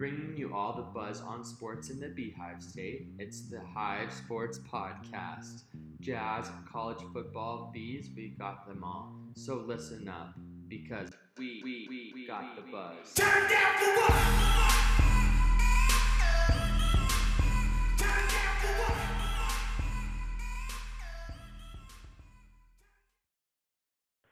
bringing 0.00 0.34
you 0.34 0.50
all 0.54 0.72
the 0.72 0.80
buzz 0.80 1.20
on 1.20 1.44
sports 1.44 1.90
in 1.90 2.00
the 2.00 2.08
Beehive 2.08 2.62
State. 2.62 3.08
It's 3.18 3.50
the 3.50 3.60
Hive 3.60 4.10
Sports 4.10 4.58
Podcast. 4.60 5.64
Jazz, 6.00 6.50
college 6.72 7.04
football, 7.12 7.70
bees, 7.70 8.08
we 8.16 8.28
got 8.28 8.66
them 8.66 8.82
all. 8.82 9.12
So 9.34 9.56
listen 9.56 10.08
up, 10.08 10.32
because 10.68 11.10
we, 11.36 11.60
we, 11.62 11.86
we, 11.90 12.12
we 12.14 12.26
got 12.26 12.56
the 12.56 12.62
buzz. 12.72 13.12
Turn 13.14 13.50
down 13.50 13.76
for 13.76 13.94
what? 14.00 14.12
Turn 17.98 18.08
down 18.08 18.56
for 18.62 18.72
what? 18.80 18.96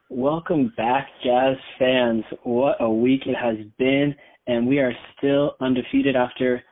Welcome 0.08 0.72
back, 0.78 1.08
Jazz 1.22 1.58
fans. 1.78 2.24
What 2.42 2.78
a 2.80 2.88
week 2.88 3.26
it 3.26 3.36
has 3.36 3.58
been, 3.78 4.14
and 4.48 4.66
we 4.66 4.78
are 4.78 4.92
still 5.16 5.54
undefeated 5.60 6.16
after 6.16 6.62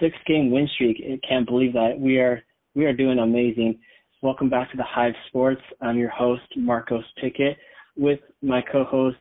six 0.00 0.16
game 0.26 0.50
win 0.50 0.68
streak. 0.74 0.96
I 1.04 1.20
can't 1.26 1.46
believe 1.46 1.74
that. 1.74 1.94
We 1.98 2.18
are 2.18 2.42
we 2.74 2.86
are 2.86 2.92
doing 2.92 3.18
amazing. 3.18 3.78
Welcome 4.22 4.48
back 4.48 4.70
to 4.70 4.76
the 4.76 4.82
Hive 4.82 5.14
Sports. 5.28 5.60
I'm 5.80 5.98
your 5.98 6.10
host, 6.10 6.42
Marcos 6.56 7.04
Pickett, 7.20 7.56
with 7.96 8.18
my 8.42 8.62
co-host 8.72 9.18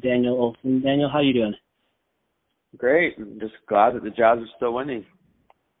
Daniel 0.00 0.34
Olson. 0.34 0.80
Daniel, 0.80 1.10
how 1.10 1.18
are 1.18 1.22
you 1.22 1.34
doing? 1.34 1.54
Great. 2.76 3.14
I'm 3.18 3.38
just 3.40 3.54
glad 3.68 3.94
that 3.94 4.04
the 4.04 4.10
Jazz 4.10 4.38
are 4.38 4.46
still 4.56 4.74
winning. 4.74 5.04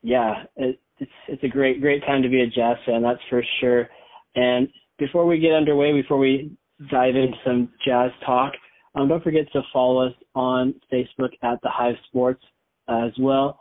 Yeah, 0.02 0.44
it, 0.56 0.80
it's 0.98 1.10
it's 1.28 1.44
a 1.44 1.48
great 1.48 1.80
great 1.80 2.02
time 2.04 2.22
to 2.22 2.28
be 2.28 2.42
a 2.42 2.46
Jazz 2.46 2.76
fan, 2.84 3.02
that's 3.02 3.20
for 3.30 3.42
sure. 3.60 3.88
And 4.34 4.68
before 4.98 5.24
we 5.24 5.38
get 5.38 5.52
underway, 5.52 5.92
before 5.92 6.18
we 6.18 6.56
dive 6.90 7.14
into 7.14 7.36
some 7.44 7.68
Jazz 7.86 8.10
talk, 8.24 8.52
um, 8.96 9.08
don't 9.08 9.22
forget 9.22 9.50
to 9.52 9.62
follow 9.72 10.06
us 10.06 10.12
on 10.36 10.74
Facebook 10.92 11.32
at 11.42 11.60
the 11.62 11.70
Hive 11.70 11.96
Sports, 12.08 12.44
as 12.88 13.10
well 13.18 13.58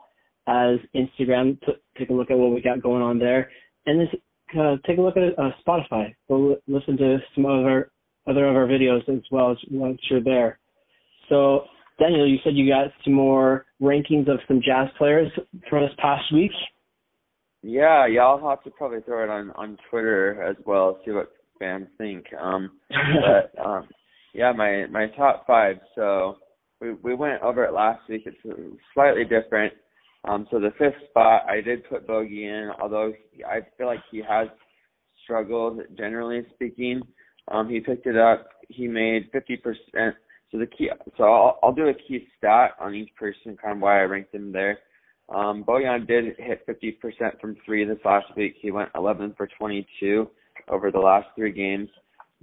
as 0.47 0.77
Instagram. 0.93 1.59
T- 1.61 1.73
take 1.97 2.09
a 2.09 2.13
look 2.13 2.29
at 2.29 2.37
what 2.37 2.53
we 2.53 2.61
got 2.61 2.83
going 2.83 3.01
on 3.01 3.17
there, 3.17 3.49
and 3.87 4.01
then 4.01 4.61
uh, 4.61 4.75
take 4.85 4.99
a 4.99 5.01
look 5.01 5.17
at 5.17 5.39
uh, 5.39 5.49
Spotify. 5.65 6.13
Go 6.27 6.49
li- 6.49 6.57
listen 6.67 6.97
to 6.97 7.17
some 7.33 7.45
of 7.45 7.65
our 7.65 7.89
other 8.27 8.47
of 8.47 8.55
our 8.55 8.67
videos 8.67 9.07
as 9.09 9.23
well 9.31 9.51
as 9.51 9.57
once 9.71 9.99
you're 10.09 10.23
there. 10.23 10.59
So, 11.29 11.65
Daniel, 11.99 12.27
you 12.27 12.37
said 12.43 12.55
you 12.55 12.69
got 12.69 12.87
some 13.03 13.13
more 13.13 13.65
rankings 13.81 14.29
of 14.29 14.39
some 14.47 14.61
Jazz 14.63 14.89
players 14.97 15.31
from 15.69 15.83
this 15.83 15.93
past 15.97 16.25
week. 16.33 16.51
Yeah, 17.61 18.05
yeah, 18.05 18.21
I'll 18.21 18.49
have 18.49 18.63
to 18.63 18.69
probably 18.71 19.01
throw 19.01 19.23
it 19.23 19.29
on 19.29 19.51
on 19.51 19.77
Twitter 19.89 20.43
as 20.43 20.55
well, 20.65 20.99
see 21.05 21.11
what 21.11 21.31
fans 21.57 21.87
think. 21.97 22.25
Um 22.39 22.71
but 22.89 23.65
um 23.65 23.87
yeah, 24.33 24.51
my 24.51 24.85
my 24.87 25.07
top 25.15 25.47
five. 25.47 25.77
So 25.95 26.37
we 26.81 26.93
we 26.93 27.15
went 27.15 27.41
over 27.41 27.63
it 27.65 27.73
last 27.73 28.01
week. 28.09 28.23
It's 28.25 28.37
slightly 28.93 29.23
different. 29.23 29.73
Um 30.27 30.47
so 30.51 30.59
the 30.59 30.73
fifth 30.77 30.95
spot 31.09 31.43
I 31.49 31.61
did 31.61 31.87
put 31.89 32.07
Bogey 32.07 32.45
in, 32.45 32.71
although 32.81 33.13
I 33.47 33.59
feel 33.77 33.87
like 33.87 34.01
he 34.11 34.21
has 34.27 34.47
struggled 35.23 35.81
generally 35.97 36.45
speaking. 36.53 37.01
Um 37.49 37.69
he 37.69 37.79
picked 37.79 38.07
it 38.07 38.17
up. 38.17 38.49
He 38.69 38.87
made 38.87 39.29
fifty 39.31 39.57
percent 39.57 40.15
so 40.51 40.57
the 40.59 40.67
key 40.67 40.89
so 41.17 41.23
I'll 41.23 41.59
I'll 41.63 41.73
do 41.73 41.87
a 41.87 41.93
key 41.93 42.27
stat 42.37 42.71
on 42.79 42.93
each 42.93 43.13
person, 43.15 43.57
kind 43.61 43.77
of 43.77 43.81
why 43.81 43.99
I 43.99 44.03
ranked 44.03 44.33
him 44.33 44.51
there. 44.51 44.79
Um, 45.29 45.63
Bojan 45.63 46.07
did 46.07 46.35
hit 46.37 46.65
50% 46.67 47.39
from 47.41 47.57
three 47.65 47.83
this 47.83 47.97
last 48.05 48.27
week. 48.37 48.55
He 48.61 48.71
went 48.71 48.89
11 48.95 49.33
for 49.35 49.47
22 49.57 50.29
over 50.69 50.91
the 50.91 50.99
last 50.99 51.27
three 51.35 51.51
games. 51.51 51.89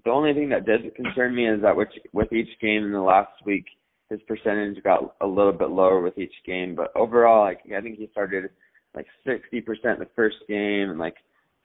The 0.04 0.10
only 0.10 0.34
thing 0.34 0.48
that 0.48 0.66
did 0.66 0.94
concern 0.96 1.34
me 1.34 1.48
is 1.48 1.62
that 1.62 1.76
with, 1.76 1.88
with 2.12 2.32
each 2.32 2.48
game 2.60 2.84
in 2.84 2.92
the 2.92 3.00
last 3.00 3.32
week, 3.44 3.66
his 4.12 4.20
percentage 4.28 4.82
got 4.84 5.14
a 5.22 5.26
little 5.26 5.52
bit 5.52 5.70
lower 5.70 6.00
with 6.02 6.18
each 6.18 6.34
game. 6.46 6.74
But 6.74 6.92
overall, 6.94 7.44
like 7.44 7.60
I 7.76 7.80
think 7.80 7.98
he 7.98 8.08
started 8.12 8.50
like 8.94 9.06
60% 9.26 9.40
in 9.64 9.98
the 9.98 10.08
first 10.14 10.36
game 10.48 10.90
and 10.90 10.98
like 10.98 11.16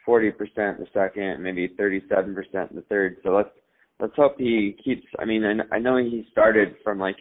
40% 0.08 0.32
in 0.32 0.36
the 0.56 0.88
second, 0.94 1.44
maybe 1.44 1.68
37% 1.68 2.08
in 2.70 2.76
the 2.76 2.84
third. 2.90 3.18
So 3.24 3.32
let's 3.36 3.50
let's 4.00 4.16
hope 4.16 4.36
he 4.38 4.78
keeps. 4.84 5.06
I 5.20 5.26
mean, 5.26 5.44
I, 5.44 5.76
I 5.76 5.80
know 5.80 5.98
he 5.98 6.26
started 6.32 6.76
from 6.84 7.00
like 7.00 7.18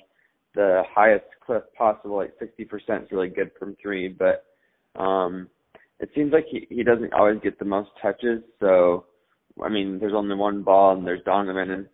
the 0.55 0.83
highest 0.95 1.25
cliff 1.45 1.65
possible, 1.77 2.17
like 2.17 2.35
60% 2.41 3.05
is 3.05 3.13
really 3.13 3.29
good 3.29 3.51
from 3.59 3.77
three, 3.83 4.09
but 4.09 4.45
um 4.99 5.49
it 5.99 6.09
seems 6.15 6.33
like 6.33 6.47
he 6.51 6.67
he 6.71 6.85
doesn't 6.85 7.13
always 7.13 7.41
get 7.43 7.59
the 7.59 7.65
most 7.65 7.91
touches. 8.01 8.43
So 8.61 9.07
I 9.63 9.69
mean, 9.69 9.99
there's 9.99 10.15
only 10.15 10.37
one 10.37 10.63
ball, 10.63 10.97
and 10.97 11.05
there's 11.05 11.25
Donovan 11.25 11.71
and 11.71 11.87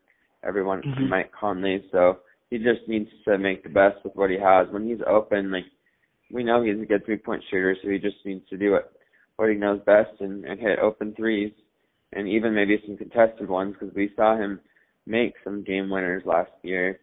everyone, 0.44 0.82
Mhm. 0.82 1.08
Mike 1.08 1.30
Conley. 1.32 1.88
So 1.92 2.18
he 2.52 2.58
just 2.58 2.86
needs 2.86 3.08
to 3.24 3.38
make 3.38 3.62
the 3.62 3.70
best 3.70 3.96
with 4.04 4.14
what 4.14 4.28
he 4.28 4.36
has. 4.38 4.68
When 4.70 4.86
he's 4.86 5.00
open, 5.08 5.50
like 5.50 5.64
we 6.30 6.44
know 6.44 6.62
he's 6.62 6.82
a 6.82 6.84
good 6.84 7.02
three 7.06 7.16
point 7.16 7.42
shooter, 7.50 7.74
so 7.82 7.88
he 7.88 7.98
just 7.98 8.16
needs 8.26 8.46
to 8.50 8.58
do 8.58 8.72
what 8.72 8.92
what 9.36 9.48
he 9.48 9.56
knows 9.56 9.80
best 9.86 10.10
and, 10.20 10.44
and 10.44 10.60
hit 10.60 10.78
open 10.78 11.14
threes, 11.16 11.50
and 12.12 12.28
even 12.28 12.54
maybe 12.54 12.78
some 12.86 12.98
contested 12.98 13.48
ones 13.48 13.74
because 13.80 13.94
we 13.96 14.10
saw 14.16 14.36
him 14.36 14.60
make 15.06 15.32
some 15.42 15.64
game 15.64 15.88
winners 15.88 16.24
last 16.26 16.50
year 16.62 17.00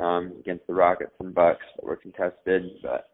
um, 0.00 0.32
against 0.40 0.66
the 0.66 0.72
Rockets 0.72 1.12
and 1.20 1.34
Bucks 1.34 1.66
that 1.76 1.84
were 1.84 1.96
contested. 1.96 2.62
But 2.82 3.10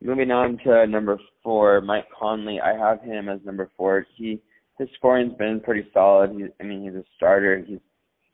moving 0.00 0.30
on 0.30 0.56
to 0.64 0.86
number 0.86 1.18
four, 1.42 1.80
Mike 1.80 2.06
Conley. 2.16 2.60
I 2.60 2.78
have 2.78 3.02
him 3.02 3.28
as 3.28 3.40
number 3.44 3.68
four. 3.76 4.06
He 4.14 4.40
his 4.78 4.88
scoring's 4.96 5.36
been 5.36 5.58
pretty 5.58 5.88
solid. 5.92 6.30
He, 6.30 6.46
I 6.60 6.62
mean, 6.62 6.84
he's 6.84 6.94
a 6.94 7.02
starter. 7.16 7.64
He's 7.66 7.80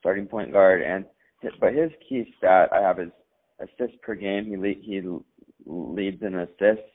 starting 0.01 0.27
point 0.27 0.53
guard, 0.53 0.83
and 0.83 1.07
but 1.61 1.75
his 1.75 1.91
key 2.09 2.25
stat 2.39 2.71
I 2.73 2.81
have 2.81 2.99
is 2.99 3.11
assists 3.61 3.99
per 4.03 4.15
game. 4.15 4.47
He 4.47 4.57
lead, 4.57 4.81
he 4.83 5.01
leads 5.67 6.23
in 6.23 6.35
assists. 6.37 6.91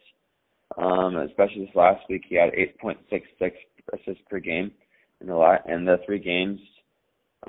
Um, 0.77 1.17
especially 1.17 1.65
this 1.65 1.75
last 1.75 2.01
week, 2.09 2.23
he 2.29 2.35
had 2.35 2.51
8.66 2.83 3.51
assists 3.93 4.23
per 4.29 4.39
game 4.39 4.71
in 5.19 5.27
the 5.27 5.35
la- 5.35 5.57
in 5.67 5.83
the 5.85 5.97
three 6.05 6.19
games 6.19 6.59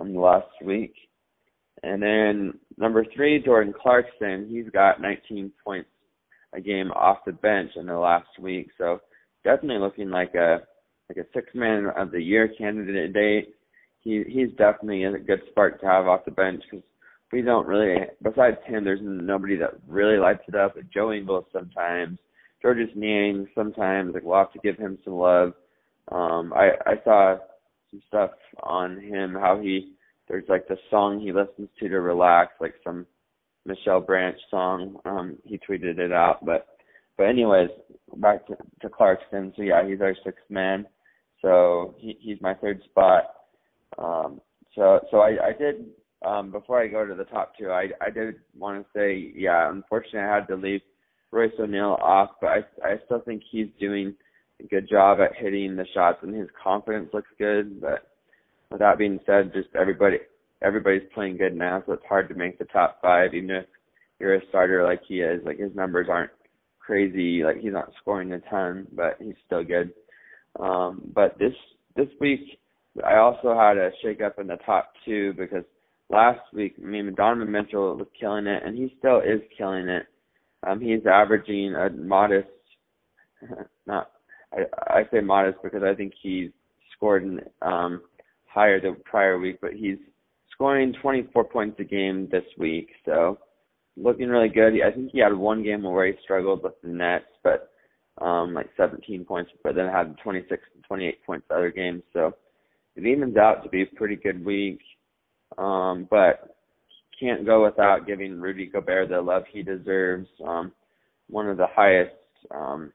um 0.01 0.15
last 0.15 0.47
week. 0.65 0.95
And 1.83 2.03
then 2.03 2.59
number 2.79 3.05
three, 3.15 3.43
Jordan 3.43 3.75
Clarkson. 3.79 4.49
He's 4.51 4.71
got 4.71 5.01
19 5.01 5.53
points 5.65 5.89
a 6.53 6.61
game 6.61 6.91
off 6.93 7.19
the 7.25 7.33
bench 7.33 7.71
in 7.77 7.87
the 7.87 7.97
last 7.97 8.29
week, 8.39 8.71
so 8.77 9.01
definitely 9.45 9.79
looking 9.79 10.11
like 10.11 10.35
a 10.35 10.59
like 11.09 11.19
a 11.19 11.29
six 11.33 11.49
man 11.55 11.87
of 11.97 12.11
the 12.11 12.23
year 12.23 12.49
candidate 12.49 13.13
date. 13.13 13.55
He 14.01 14.25
he's 14.27 14.51
definitely 14.57 15.05
a 15.05 15.19
good 15.19 15.43
spark 15.51 15.81
to 15.81 15.87
have 15.87 16.07
off 16.07 16.25
the 16.25 16.31
bench 16.33 16.63
because 16.71 16.85
we 17.33 17.43
don't 17.43 17.67
really 17.67 17.97
besides 18.23 18.57
him. 18.67 18.85
There's 18.85 19.01
nobody 19.03 19.57
that 19.57 19.75
really 19.87 20.19
lights 20.19 20.45
it 20.49 20.55
up. 20.55 20.77
Joe 20.93 21.13
Ingles 21.13 21.45
sometimes, 21.53 22.19
Georges 22.63 22.91
Niang 22.95 23.47
sometimes. 23.55 24.15
Like 24.15 24.25
we'll 24.25 24.39
have 24.39 24.53
to 24.53 24.59
give 24.61 24.77
him 24.77 24.99
some 25.05 25.15
love. 25.15 25.53
Um, 26.11 26.53
I 26.55 26.71
I 26.87 26.95
saw 27.05 27.37
some 27.91 28.03
stuff 28.09 28.31
on 28.63 29.01
him 29.01 29.35
how 29.35 29.61
he 29.61 29.95
there's 30.29 30.49
like 30.49 30.69
the 30.69 30.77
song 30.91 31.21
he 31.21 31.33
listens 31.33 31.69
to 31.79 31.89
to 31.89 32.01
relax, 32.01 32.53
like 32.61 32.75
some 32.85 33.07
Michelle 33.67 34.01
Branch 34.01 34.37
song. 34.51 34.97
Um, 35.05 35.39
he 35.45 35.59
tweeted 35.59 35.99
it 35.99 36.13
out, 36.13 36.45
but 36.45 36.67
but 37.17 37.25
anyways, 37.25 37.69
back 38.17 38.47
to, 38.47 38.57
to 38.83 38.89
Clarkson. 38.89 39.53
So 39.57 39.63
yeah, 39.63 39.87
he's 39.87 40.01
our 40.01 40.15
sixth 40.25 40.45
man. 40.49 40.87
So 41.43 41.95
he 41.99 42.17
he's 42.21 42.41
my 42.41 42.55
third 42.55 42.83
spot. 42.85 43.25
Um, 43.99 44.41
so 44.75 45.01
so 45.11 45.19
I 45.19 45.49
I 45.49 45.53
did 45.59 45.87
um 46.27 46.51
before 46.51 46.81
I 46.83 46.89
go 46.89 47.07
to 47.07 47.15
the 47.15 47.25
top 47.25 47.53
two, 47.59 47.71
I 47.71 47.89
I 48.01 48.11
did 48.11 48.37
want 48.57 48.83
to 48.83 48.99
say 48.99 49.33
yeah, 49.35 49.71
unfortunately 49.71 50.21
I 50.21 50.35
had 50.35 50.49
to 50.49 50.57
leave 50.57 50.81
Royce 51.31 51.53
O'Neal 51.59 51.99
off, 52.03 52.31
but 52.41 52.49
I 52.49 52.59
I 52.85 52.97
still 53.05 53.21
think 53.21 53.43
he's 53.51 53.69
doing 53.79 54.15
a 54.61 54.67
good 54.67 54.89
job 54.89 55.19
at 55.21 55.37
hitting 55.37 55.77
the 55.77 55.87
shots 55.95 56.19
and 56.23 56.35
his 56.35 56.49
confidence 56.63 57.11
looks 57.13 57.31
good, 57.39 57.81
but 57.81 58.07
with 58.71 58.81
that 58.81 58.99
being 58.99 59.19
said, 59.27 59.53
just 59.53 59.69
everybody 59.75 60.19
everybody's 60.63 61.09
playing 61.15 61.37
good 61.37 61.57
now, 61.57 61.83
so 61.87 61.93
it's 61.93 62.05
hard 62.09 62.29
to 62.29 62.35
make 62.35 62.59
the 62.59 62.65
top 62.67 63.01
five, 63.01 63.35
even 63.35 63.51
if 63.51 63.67
you're 64.19 64.35
a 64.35 64.47
starter 64.49 64.85
like 64.85 65.01
he 65.07 65.21
is. 65.21 65.41
Like 65.45 65.59
his 65.59 65.75
numbers 65.75 66.07
aren't 66.11 66.31
crazy, 66.79 67.43
like 67.43 67.59
he's 67.61 67.73
not 67.73 67.93
scoring 68.01 68.33
a 68.33 68.41
ton, 68.41 68.87
but 68.93 69.17
he's 69.19 69.35
still 69.47 69.65
good. 69.65 69.93
Um, 70.59 71.11
but 71.15 71.39
this 71.39 71.55
this 71.97 72.09
week, 72.21 72.59
I 73.05 73.17
also 73.17 73.55
had 73.57 73.77
a 73.77 73.91
shake 74.03 74.21
up 74.21 74.39
in 74.39 74.47
the 74.47 74.59
top 74.67 74.93
two 75.05 75.33
because 75.35 75.65
last 76.11 76.41
week, 76.53 76.75
I 76.83 76.87
mean, 76.87 77.15
Donovan 77.15 77.51
Mitchell 77.51 77.97
was 77.97 78.07
killing 78.19 78.47
it, 78.47 78.63
and 78.65 78.77
he 78.77 78.95
still 78.99 79.21
is 79.21 79.41
killing 79.57 79.89
it. 79.89 80.07
Um, 80.67 80.81
he's 80.81 81.07
averaging 81.07 81.75
a 81.75 81.89
modest, 81.91 82.49
not 83.87 84.11
I 84.53 84.63
I 84.89 85.03
say 85.11 85.21
modest 85.21 85.59
because 85.63 85.83
I 85.83 85.95
think 85.95 86.13
he's 86.21 86.51
scored 86.97 87.25
um 87.63 88.03
higher 88.47 88.81
the 88.81 88.97
prior 89.05 89.39
week, 89.39 89.59
but 89.61 89.73
he's 89.73 89.99
scoring 90.53 90.95
24 91.01 91.45
points 91.45 91.81
a 91.81 91.85
game 91.85 92.29
this 92.31 92.45
week, 92.59 92.89
so 93.05 93.39
looking 93.97 94.29
really 94.29 94.49
good. 94.49 94.75
I 94.83 94.91
think 94.91 95.11
he 95.13 95.21
had 95.21 95.35
one 95.35 95.63
game 95.63 95.83
where 95.83 96.07
he 96.07 96.13
struggled 96.23 96.63
with 96.63 96.75
the 96.83 96.89
Nets, 96.89 97.25
but 97.43 97.71
um 98.21 98.53
like 98.53 98.69
17 98.77 99.25
points, 99.25 99.51
but 99.65 99.75
then 99.75 99.89
had 99.89 100.17
26 100.23 100.63
and 100.75 100.85
28 100.85 101.25
points 101.25 101.47
the 101.49 101.55
other 101.55 101.71
games. 101.71 102.03
So 102.13 102.35
it 102.97 103.07
evens 103.07 103.37
out 103.37 103.63
to 103.63 103.71
be 103.71 103.83
a 103.83 103.97
pretty 103.97 104.17
good 104.17 104.45
week. 104.45 104.81
Um, 105.59 106.07
but 106.11 106.57
can't 107.19 107.45
go 107.45 107.65
without 107.65 108.07
giving 108.07 108.41
Rudy 108.41 108.67
Gobert 108.67 109.11
the 109.11 109.21
love 109.21 109.45
he 109.53 109.63
deserves. 109.63 110.29
Um, 110.47 110.73
one 111.29 111.49
of 111.49 111.57
the 111.59 111.67
highest, 111.69 112.15
um, 112.51 112.93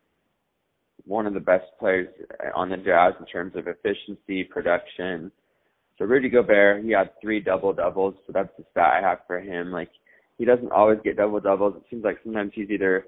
one 1.06 1.28
of 1.28 1.34
the 1.34 1.40
best 1.40 1.66
players 1.80 2.08
on 2.56 2.70
the 2.70 2.78
Jazz 2.78 3.14
in 3.20 3.26
terms 3.28 3.56
of 3.56 3.68
efficiency, 3.68 4.44
production. 4.44 5.32
So 5.98 6.06
Rudy 6.06 6.30
Gobert, 6.30 6.84
he 6.84 6.92
had 6.92 7.12
three 7.22 7.40
double 7.40 7.72
doubles, 7.72 8.16
so 8.26 8.34
that's 8.34 8.50
the 8.58 8.66
stat 8.72 8.94
I 8.98 9.08
have 9.08 9.20
for 9.28 9.40
him. 9.40 9.72
Like 9.72 9.90
he 10.38 10.46
doesn't 10.46 10.72
always 10.72 11.00
get 11.04 11.18
double 11.18 11.40
doubles. 11.40 11.76
It 11.78 11.84
seems 11.90 12.04
like 12.04 12.18
sometimes 12.24 12.52
he's 12.56 12.70
either 12.70 13.06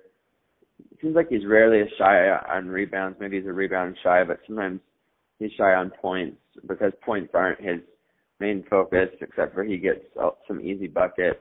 it 0.91 0.97
seems 1.01 1.15
like 1.15 1.29
he's 1.29 1.45
rarely 1.45 1.83
shy 1.97 2.29
on 2.29 2.67
rebounds. 2.67 3.17
Maybe 3.19 3.37
he's 3.37 3.47
a 3.47 3.53
rebound 3.53 3.97
shy, 4.03 4.23
but 4.23 4.39
sometimes 4.45 4.79
he's 5.39 5.51
shy 5.57 5.73
on 5.73 5.91
points 6.01 6.37
because 6.67 6.93
points 7.03 7.31
aren't 7.33 7.59
his 7.59 7.79
main 8.39 8.63
focus, 8.69 9.09
except 9.21 9.53
for 9.53 9.63
he 9.63 9.77
gets 9.77 10.01
some 10.47 10.61
easy 10.61 10.87
buckets 10.87 11.39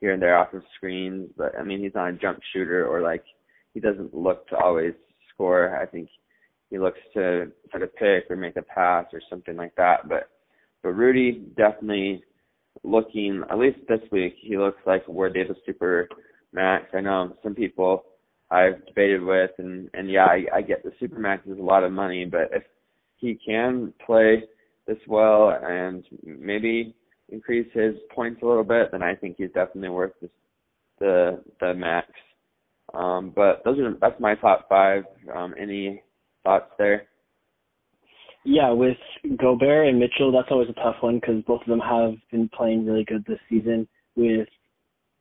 here 0.00 0.12
and 0.12 0.22
there 0.22 0.36
off 0.36 0.52
of 0.52 0.62
screens. 0.76 1.30
But 1.36 1.58
I 1.58 1.62
mean, 1.62 1.80
he's 1.80 1.94
not 1.94 2.08
a 2.08 2.12
jump 2.12 2.40
shooter 2.52 2.86
or 2.86 3.02
like 3.02 3.24
he 3.74 3.80
doesn't 3.80 4.14
look 4.14 4.48
to 4.48 4.56
always 4.56 4.94
score. 5.32 5.78
I 5.80 5.86
think 5.86 6.08
he 6.70 6.78
looks 6.78 6.98
to 7.14 7.52
try 7.70 7.80
to 7.80 7.86
pick 7.86 8.30
or 8.30 8.36
make 8.36 8.56
a 8.56 8.62
pass 8.62 9.06
or 9.12 9.20
something 9.28 9.56
like 9.56 9.74
that. 9.76 10.08
But 10.08 10.30
but 10.82 10.90
Rudy 10.90 11.46
definitely 11.56 12.24
looking 12.82 13.42
at 13.50 13.58
least 13.58 13.78
this 13.88 14.00
week 14.10 14.34
he 14.40 14.56
looks 14.56 14.80
like 14.86 15.06
of 15.06 15.50
a 15.50 15.54
super 15.66 16.08
max. 16.52 16.86
I 16.94 17.00
know 17.00 17.36
some 17.42 17.54
people 17.54 18.04
I've 18.50 18.84
debated 18.86 19.22
with 19.22 19.50
and 19.58 19.88
and 19.94 20.10
yeah 20.10 20.24
I, 20.24 20.46
I 20.56 20.62
get 20.62 20.82
the 20.82 20.92
super 20.98 21.18
max 21.18 21.46
is 21.46 21.58
a 21.58 21.62
lot 21.62 21.84
of 21.84 21.92
money, 21.92 22.24
but 22.24 22.50
if 22.52 22.64
he 23.18 23.38
can 23.46 23.92
play 24.04 24.42
this 24.92 25.02
well 25.08 25.58
and 25.62 26.04
maybe 26.24 26.94
increase 27.28 27.68
his 27.72 27.94
points 28.14 28.40
a 28.42 28.46
little 28.46 28.64
bit, 28.64 28.90
then 28.92 29.02
I 29.02 29.14
think 29.14 29.36
he's 29.38 29.52
definitely 29.54 29.90
worth 29.90 30.12
the 30.20 30.30
the, 30.98 31.42
the 31.60 31.74
max. 31.74 32.08
Um, 32.94 33.32
but 33.34 33.62
those 33.64 33.78
are 33.78 33.96
that's 34.00 34.20
my 34.20 34.34
top 34.36 34.68
five. 34.68 35.04
Um, 35.34 35.54
any 35.58 36.02
thoughts 36.44 36.70
there? 36.78 37.06
Yeah, 38.44 38.70
with 38.72 38.96
Gobert 39.38 39.88
and 39.88 39.98
Mitchell, 39.98 40.32
that's 40.32 40.50
always 40.50 40.68
a 40.68 40.74
tough 40.74 40.96
one 41.00 41.20
because 41.20 41.42
both 41.46 41.62
of 41.62 41.68
them 41.68 41.80
have 41.80 42.14
been 42.30 42.48
playing 42.48 42.86
really 42.86 43.04
good 43.04 43.24
this 43.26 43.38
season. 43.48 43.88
With 44.16 44.48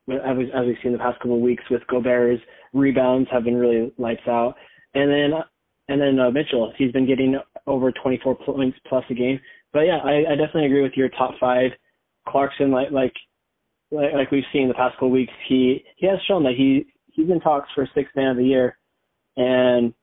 as 0.09 0.37
we've, 0.37 0.49
as 0.49 0.65
we've 0.65 0.75
seen 0.83 0.91
the 0.91 0.97
past 0.97 1.19
couple 1.19 1.35
of 1.35 1.41
weeks, 1.41 1.63
with 1.69 1.85
Gobert's 1.87 2.41
rebounds 2.73 3.29
have 3.31 3.43
been 3.43 3.55
really 3.55 3.93
lights 3.97 4.27
out, 4.27 4.55
and 4.95 5.09
then 5.09 5.39
and 5.87 6.01
then 6.01 6.19
uh, 6.19 6.31
Mitchell, 6.31 6.73
he's 6.77 6.91
been 6.91 7.07
getting 7.07 7.37
over 7.67 7.91
24 7.91 8.35
points 8.45 8.77
plus 8.87 9.03
a 9.09 9.13
game. 9.13 9.39
But 9.73 9.81
yeah, 9.81 9.99
I, 10.03 10.31
I 10.31 10.35
definitely 10.35 10.65
agree 10.65 10.83
with 10.83 10.93
your 10.95 11.09
top 11.09 11.35
five. 11.39 11.71
Clarkson, 12.27 12.71
like 12.71 12.91
like 12.91 13.13
like, 13.91 14.31
we've 14.31 14.43
seen 14.53 14.67
the 14.67 14.73
past 14.73 14.95
couple 14.95 15.11
weeks, 15.11 15.33
he 15.47 15.83
he 15.97 16.07
has 16.07 16.19
shown 16.27 16.43
that 16.43 16.53
he 16.55 16.85
he's 17.07 17.29
in 17.29 17.39
talks 17.39 17.69
for 17.75 17.87
sixth 17.93 18.15
man 18.15 18.31
of 18.31 18.37
the 18.37 18.45
year, 18.45 18.77
and 19.37 19.93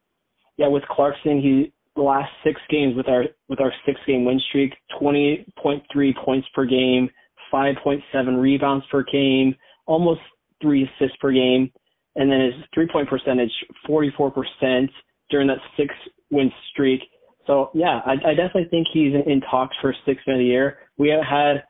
yeah, 0.56 0.68
with 0.68 0.82
Clarkson, 0.90 1.40
he 1.40 1.72
the 1.96 2.02
last 2.02 2.30
six 2.44 2.60
games 2.70 2.96
with 2.96 3.08
our 3.08 3.24
with 3.48 3.60
our 3.60 3.72
six 3.86 3.98
game 4.06 4.24
win 4.24 4.40
streak, 4.48 4.72
20.3 5.00 5.82
points 6.24 6.46
per 6.54 6.64
game, 6.64 7.08
5.7 7.52 8.00
rebounds 8.40 8.84
per 8.90 9.04
game, 9.04 9.54
almost 9.86 10.20
three 10.60 10.84
assists 10.84 11.16
per 11.20 11.32
game, 11.32 11.70
and 12.16 12.30
then 12.30 12.40
his 12.40 12.54
three 12.74 12.88
point 12.90 13.08
percentage 13.08 13.52
44% 13.88 14.88
during 15.30 15.48
that 15.48 15.58
six 15.76 15.94
win 16.30 16.50
streak. 16.70 17.00
So 17.48 17.70
yeah, 17.74 18.00
I, 18.06 18.12
I 18.12 18.34
definitely 18.34 18.68
think 18.70 18.86
he's 18.92 19.14
in, 19.14 19.22
in 19.28 19.40
talks 19.40 19.74
for 19.80 19.92
six 20.06 20.20
man 20.26 20.36
of 20.36 20.40
the 20.40 20.44
year. 20.44 20.78
We 20.98 21.08
haven't 21.08 21.24
had 21.24 21.64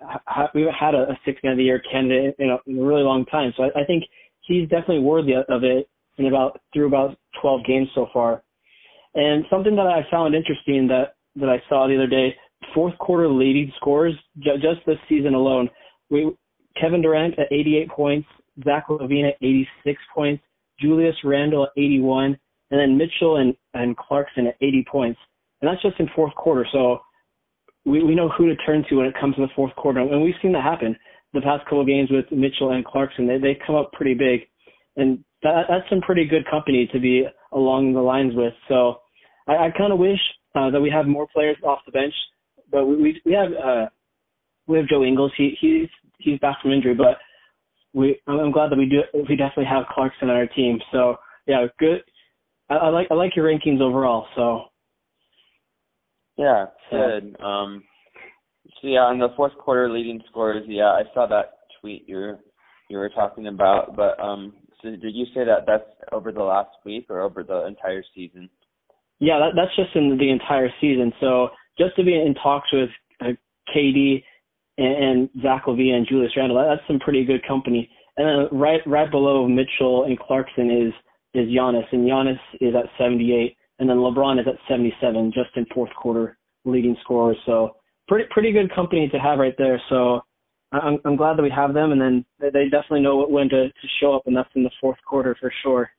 ha, 0.00 0.48
we 0.54 0.62
haven't 0.62 0.76
had 0.76 0.94
a, 0.94 1.10
a 1.10 1.18
six 1.26 1.40
man 1.42 1.52
of 1.52 1.58
the 1.58 1.64
year 1.64 1.82
candidate 1.90 2.36
in 2.38 2.50
a, 2.50 2.56
in 2.66 2.78
a 2.78 2.82
really 2.82 3.02
long 3.02 3.26
time. 3.26 3.52
So 3.56 3.64
I, 3.64 3.82
I 3.82 3.84
think 3.84 4.04
he's 4.42 4.68
definitely 4.68 5.00
worthy 5.00 5.34
of 5.34 5.64
it 5.64 5.90
in 6.18 6.26
about 6.26 6.60
through 6.72 6.86
about 6.86 7.18
12 7.42 7.66
games 7.66 7.88
so 7.94 8.06
far. 8.12 8.42
And 9.14 9.44
something 9.50 9.74
that 9.76 9.86
I 9.86 10.06
found 10.10 10.34
interesting 10.34 10.86
that 10.88 11.16
that 11.34 11.48
I 11.48 11.60
saw 11.68 11.86
the 11.86 11.96
other 11.96 12.06
day, 12.06 12.34
fourth 12.72 12.96
quarter 12.98 13.28
leading 13.28 13.72
scores 13.76 14.14
ju- 14.38 14.58
just 14.62 14.86
this 14.86 14.98
season 15.08 15.34
alone. 15.34 15.68
We 16.08 16.30
Kevin 16.80 17.02
Durant 17.02 17.38
at 17.38 17.50
88 17.50 17.88
points, 17.88 18.28
Zach 18.62 18.86
LaVine 18.88 19.28
at 19.28 19.36
86 19.42 20.00
points, 20.14 20.42
Julius 20.80 21.16
Randle 21.24 21.64
at 21.64 21.70
81, 21.76 22.38
and 22.70 22.80
then 22.80 22.96
Mitchell 22.96 23.36
and 23.36 23.54
and 23.74 23.96
Clarkson 23.96 24.46
at 24.46 24.56
80 24.60 24.86
points. 24.90 25.20
And 25.60 25.70
that's 25.70 25.82
just 25.82 25.98
in 26.00 26.08
fourth 26.14 26.34
quarter. 26.34 26.66
So 26.72 27.00
we 27.84 28.02
we 28.02 28.14
know 28.14 28.28
who 28.28 28.46
to 28.48 28.56
turn 28.56 28.84
to 28.88 28.96
when 28.96 29.06
it 29.06 29.14
comes 29.18 29.36
to 29.36 29.42
the 29.42 29.52
fourth 29.54 29.74
quarter, 29.76 30.00
and 30.00 30.22
we've 30.22 30.34
seen 30.42 30.52
that 30.52 30.64
happen 30.64 30.96
the 31.32 31.40
past 31.40 31.64
couple 31.64 31.80
of 31.80 31.86
games 31.86 32.10
with 32.10 32.24
Mitchell 32.32 32.72
and 32.72 32.84
Clarkson. 32.84 33.26
They 33.26 33.38
they 33.38 33.58
come 33.66 33.76
up 33.76 33.92
pretty 33.92 34.14
big, 34.14 34.48
and 34.96 35.24
that 35.42 35.64
that's 35.68 35.88
some 35.88 36.00
pretty 36.00 36.26
good 36.26 36.48
company 36.50 36.88
to 36.92 36.98
be 36.98 37.24
along 37.52 37.92
the 37.92 38.00
lines 38.00 38.32
with. 38.34 38.54
So 38.68 39.00
I, 39.46 39.66
I 39.66 39.70
kind 39.76 39.92
of 39.92 39.98
wish 39.98 40.18
uh, 40.54 40.70
that 40.70 40.80
we 40.80 40.90
have 40.90 41.06
more 41.06 41.26
players 41.32 41.56
off 41.62 41.80
the 41.86 41.92
bench, 41.92 42.14
but 42.70 42.86
we 42.86 42.96
we, 42.96 43.22
we 43.24 43.32
have 43.32 43.52
uh, 43.52 43.86
we 44.66 44.78
have 44.78 44.88
Joe 44.88 45.04
Ingles. 45.04 45.32
He 45.36 45.56
he's 45.60 45.88
he's 46.18 46.38
back 46.40 46.56
from 46.60 46.72
injury, 46.72 46.94
but 46.94 47.18
we 47.94 48.20
I'm 48.26 48.50
glad 48.52 48.70
that 48.70 48.78
we 48.78 48.86
do 48.86 49.02
we 49.28 49.36
definitely 49.36 49.66
have 49.66 49.84
Clarkson 49.94 50.28
on 50.28 50.36
our 50.36 50.46
team. 50.46 50.80
So 50.92 51.16
yeah, 51.46 51.66
good. 51.78 52.02
I, 52.68 52.74
I 52.74 52.88
like 52.88 53.08
I 53.10 53.14
like 53.14 53.36
your 53.36 53.46
rankings 53.46 53.80
overall. 53.80 54.26
So 54.34 54.64
yeah, 56.36 56.66
good. 56.90 57.36
Um, 57.40 57.82
so 58.80 58.88
yeah, 58.88 59.00
on 59.00 59.18
the 59.18 59.28
fourth 59.36 59.56
quarter 59.58 59.90
leading 59.90 60.20
scores, 60.28 60.64
yeah, 60.66 60.88
I 60.88 61.02
saw 61.14 61.26
that 61.26 61.58
tweet 61.80 62.04
you 62.06 62.16
were 62.16 62.38
you 62.90 62.98
were 62.98 63.08
talking 63.08 63.46
about. 63.46 63.96
But 63.96 64.18
um, 64.20 64.54
so 64.82 64.90
did 64.90 65.14
you 65.14 65.26
say 65.34 65.44
that 65.44 65.64
that's 65.66 65.88
over 66.12 66.32
the 66.32 66.42
last 66.42 66.70
week 66.84 67.06
or 67.08 67.20
over 67.20 67.42
the 67.42 67.66
entire 67.66 68.04
season? 68.14 68.48
Yeah, 69.18 69.38
that, 69.38 69.52
that's 69.56 69.74
just 69.76 69.96
in 69.96 70.18
the 70.18 70.30
entire 70.30 70.68
season. 70.80 71.12
So 71.20 71.48
just 71.78 71.96
to 71.96 72.04
be 72.04 72.14
in 72.14 72.34
talks 72.34 72.68
with 72.72 72.90
uh, 73.22 73.32
KD 73.74 74.22
and, 74.76 75.04
and 75.04 75.30
Zach 75.42 75.64
LaVine 75.66 75.94
and 75.94 76.06
Julius 76.06 76.32
Randle, 76.36 76.58
that, 76.58 76.76
that's 76.76 76.86
some 76.86 76.98
pretty 76.98 77.24
good 77.24 77.46
company. 77.46 77.88
And 78.18 78.26
then 78.50 78.58
right 78.58 78.80
right 78.86 79.10
below 79.10 79.46
Mitchell 79.48 80.04
and 80.04 80.18
Clarkson 80.18 80.70
is 80.70 80.92
is 81.36 81.48
Giannis, 81.48 81.86
and 81.92 82.08
Giannis 82.08 82.38
is 82.60 82.74
at 82.74 82.86
78, 82.98 83.56
and 83.78 83.88
then 83.88 83.98
LeBron 83.98 84.40
is 84.40 84.46
at 84.48 84.58
77, 84.68 85.32
just 85.32 85.50
in 85.56 85.66
fourth 85.74 85.94
quarter 85.94 86.38
leading 86.64 86.96
scorers. 87.02 87.36
So 87.46 87.76
pretty 88.08 88.26
pretty 88.30 88.52
good 88.52 88.74
company 88.74 89.08
to 89.08 89.18
have 89.18 89.38
right 89.38 89.54
there. 89.58 89.80
So 89.88 90.20
I'm 90.72 90.98
I'm 91.04 91.16
glad 91.16 91.36
that 91.36 91.42
we 91.42 91.50
have 91.50 91.74
them, 91.74 91.92
and 91.92 92.00
then 92.00 92.24
they 92.40 92.64
definitely 92.64 93.02
know 93.02 93.26
when 93.26 93.48
to 93.50 93.68
to 93.68 93.88
show 94.00 94.14
up, 94.14 94.26
and 94.26 94.36
that's 94.36 94.48
in 94.54 94.62
the 94.62 94.70
fourth 94.80 94.98
quarter 95.08 95.36
for 95.40 95.52
sure. 95.62 95.90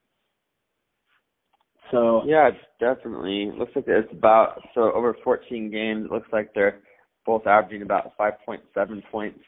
So 1.92 2.24
yeah, 2.26 2.50
definitely. 2.80 3.52
Looks 3.58 3.72
like 3.76 3.86
it's 3.88 4.12
about 4.12 4.62
so 4.76 4.92
over 4.94 5.16
14 5.24 5.72
games. 5.72 6.06
It 6.06 6.12
looks 6.12 6.28
like 6.34 6.54
they're 6.54 6.80
both 7.26 7.48
averaging 7.48 7.82
about 7.82 8.18
5.7 8.18 8.60
points 9.12 9.40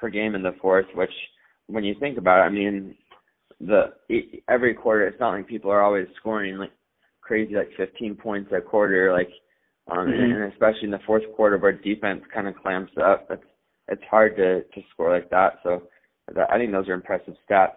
per 0.00 0.08
game 0.08 0.34
in 0.34 0.42
the 0.42 0.54
fourth. 0.60 0.86
Which, 0.94 1.10
when 1.66 1.84
you 1.84 1.94
think 1.98 2.18
about 2.18 2.40
it, 2.40 2.44
I 2.44 2.50
mean, 2.50 2.94
the 3.60 3.92
every 4.48 4.74
quarter, 4.74 5.06
it's 5.06 5.20
not 5.20 5.32
like 5.32 5.48
people 5.48 5.70
are 5.70 5.82
always 5.82 6.06
scoring 6.16 6.58
like 6.58 6.72
crazy, 7.20 7.54
like 7.54 7.70
15 7.76 8.14
points 8.16 8.50
a 8.56 8.60
quarter, 8.60 9.12
like, 9.12 9.30
um, 9.90 10.06
mm-hmm. 10.06 10.22
and, 10.22 10.32
and 10.32 10.52
especially 10.52 10.84
in 10.84 10.90
the 10.90 11.00
fourth 11.06 11.24
quarter 11.36 11.58
where 11.58 11.72
defense 11.72 12.22
kind 12.32 12.48
of 12.48 12.54
clamps 12.56 12.92
up. 13.02 13.26
It's 13.30 13.42
it's 13.88 14.02
hard 14.10 14.36
to 14.36 14.62
to 14.62 14.86
score 14.90 15.12
like 15.12 15.30
that. 15.30 15.54
So, 15.62 15.82
that, 16.34 16.50
I 16.50 16.58
think 16.58 16.72
those 16.72 16.88
are 16.88 16.94
impressive 16.94 17.34
stats 17.50 17.76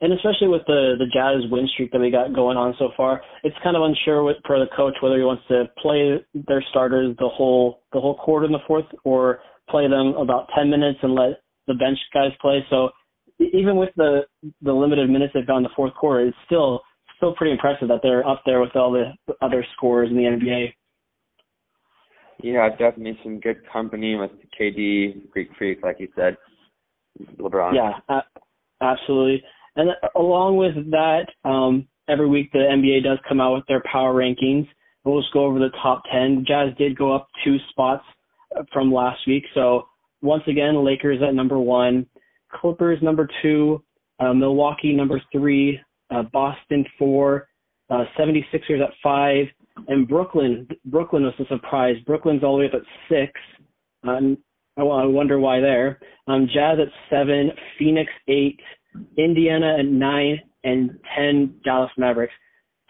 and 0.00 0.12
especially 0.12 0.48
with 0.48 0.62
the 0.66 0.96
the 0.98 1.06
Jazz 1.06 1.50
win 1.50 1.68
streak 1.74 1.92
that 1.92 2.00
we 2.00 2.10
got 2.10 2.34
going 2.34 2.56
on 2.56 2.74
so 2.78 2.88
far, 2.96 3.20
it's 3.44 3.56
kind 3.62 3.76
of 3.76 3.82
unsure 3.82 4.24
with, 4.24 4.36
for 4.46 4.58
the 4.58 4.66
coach 4.74 4.94
whether 5.00 5.16
he 5.16 5.24
wants 5.24 5.42
to 5.48 5.64
play 5.80 6.24
their 6.48 6.64
starters 6.70 7.14
the 7.18 7.28
whole 7.28 7.82
the 7.92 8.00
whole 8.00 8.16
quarter 8.16 8.46
in 8.46 8.52
the 8.52 8.64
fourth 8.66 8.86
or 9.04 9.40
play 9.68 9.88
them 9.88 10.14
about 10.16 10.48
10 10.56 10.70
minutes 10.70 10.98
and 11.02 11.14
let 11.14 11.42
the 11.66 11.74
bench 11.74 11.98
guys 12.12 12.32
play. 12.40 12.64
So 12.70 12.90
even 13.52 13.76
with 13.76 13.90
the 13.96 14.20
the 14.62 14.72
limited 14.72 15.08
minutes 15.08 15.32
they've 15.34 15.46
got 15.46 15.58
in 15.58 15.62
the 15.62 15.70
fourth 15.74 15.94
quarter, 15.94 16.26
it's 16.26 16.36
still 16.46 16.82
still 17.16 17.34
pretty 17.34 17.52
impressive 17.52 17.88
that 17.88 18.00
they're 18.02 18.26
up 18.26 18.42
there 18.46 18.60
with 18.60 18.74
all 18.74 18.92
the 18.92 19.12
other 19.42 19.64
scorers 19.76 20.10
in 20.10 20.16
the 20.16 20.22
NBA. 20.22 20.72
Yeah, 22.42 22.68
definitely 22.70 23.18
some 23.22 23.38
good 23.40 23.58
company 23.70 24.16
with 24.16 24.30
KD, 24.58 25.30
Greek 25.30 25.50
Freak, 25.58 25.82
like 25.82 25.96
you 26.00 26.08
said, 26.16 26.36
LeBron. 27.38 27.74
Yeah, 27.74 27.92
uh, 28.08 28.22
absolutely. 28.80 29.42
And 29.76 29.90
along 30.14 30.56
with 30.56 30.74
that, 30.90 31.26
um, 31.44 31.86
every 32.08 32.26
week 32.26 32.50
the 32.52 32.58
NBA 32.58 33.04
does 33.04 33.18
come 33.28 33.40
out 33.40 33.54
with 33.54 33.66
their 33.68 33.82
power 33.90 34.14
rankings. 34.14 34.66
We'll 35.04 35.20
just 35.20 35.32
go 35.34 35.44
over 35.44 35.58
the 35.58 35.70
top 35.82 36.02
10. 36.10 36.44
Jazz 36.46 36.70
did 36.78 36.96
go 36.96 37.14
up 37.14 37.28
two 37.44 37.56
spots 37.70 38.04
from 38.72 38.92
last 38.92 39.20
week. 39.26 39.44
So 39.54 39.86
once 40.22 40.42
again, 40.46 40.84
Lakers 40.84 41.22
at 41.26 41.34
number 41.34 41.58
one, 41.58 42.06
Clippers 42.52 42.98
number 43.02 43.28
two, 43.42 43.82
uh, 44.18 44.32
Milwaukee 44.32 44.94
number 44.94 45.20
three, 45.32 45.80
uh, 46.10 46.22
Boston 46.32 46.84
four, 46.98 47.48
uh, 47.90 48.04
76ers 48.18 48.82
at 48.82 48.90
five, 49.02 49.46
and 49.88 50.06
Brooklyn. 50.08 50.68
Brooklyn 50.86 51.24
was 51.24 51.34
a 51.38 51.46
surprise. 51.46 51.96
Brooklyn's 52.06 52.44
all 52.44 52.56
the 52.56 52.60
way 52.60 52.66
up 52.66 52.74
at 52.74 52.82
six. 53.08 53.32
Um, 54.06 54.38
I, 54.76 54.82
I 54.82 55.06
wonder 55.06 55.38
why 55.38 55.60
there. 55.60 56.00
Um, 56.26 56.48
Jazz 56.52 56.78
at 56.80 56.88
seven, 57.08 57.50
Phoenix 57.78 58.10
eight, 58.28 58.60
Indiana 59.16 59.76
at 59.78 59.86
nine, 59.86 60.40
and 60.64 60.98
10 61.16 61.60
Dallas 61.64 61.90
Mavericks. 61.96 62.34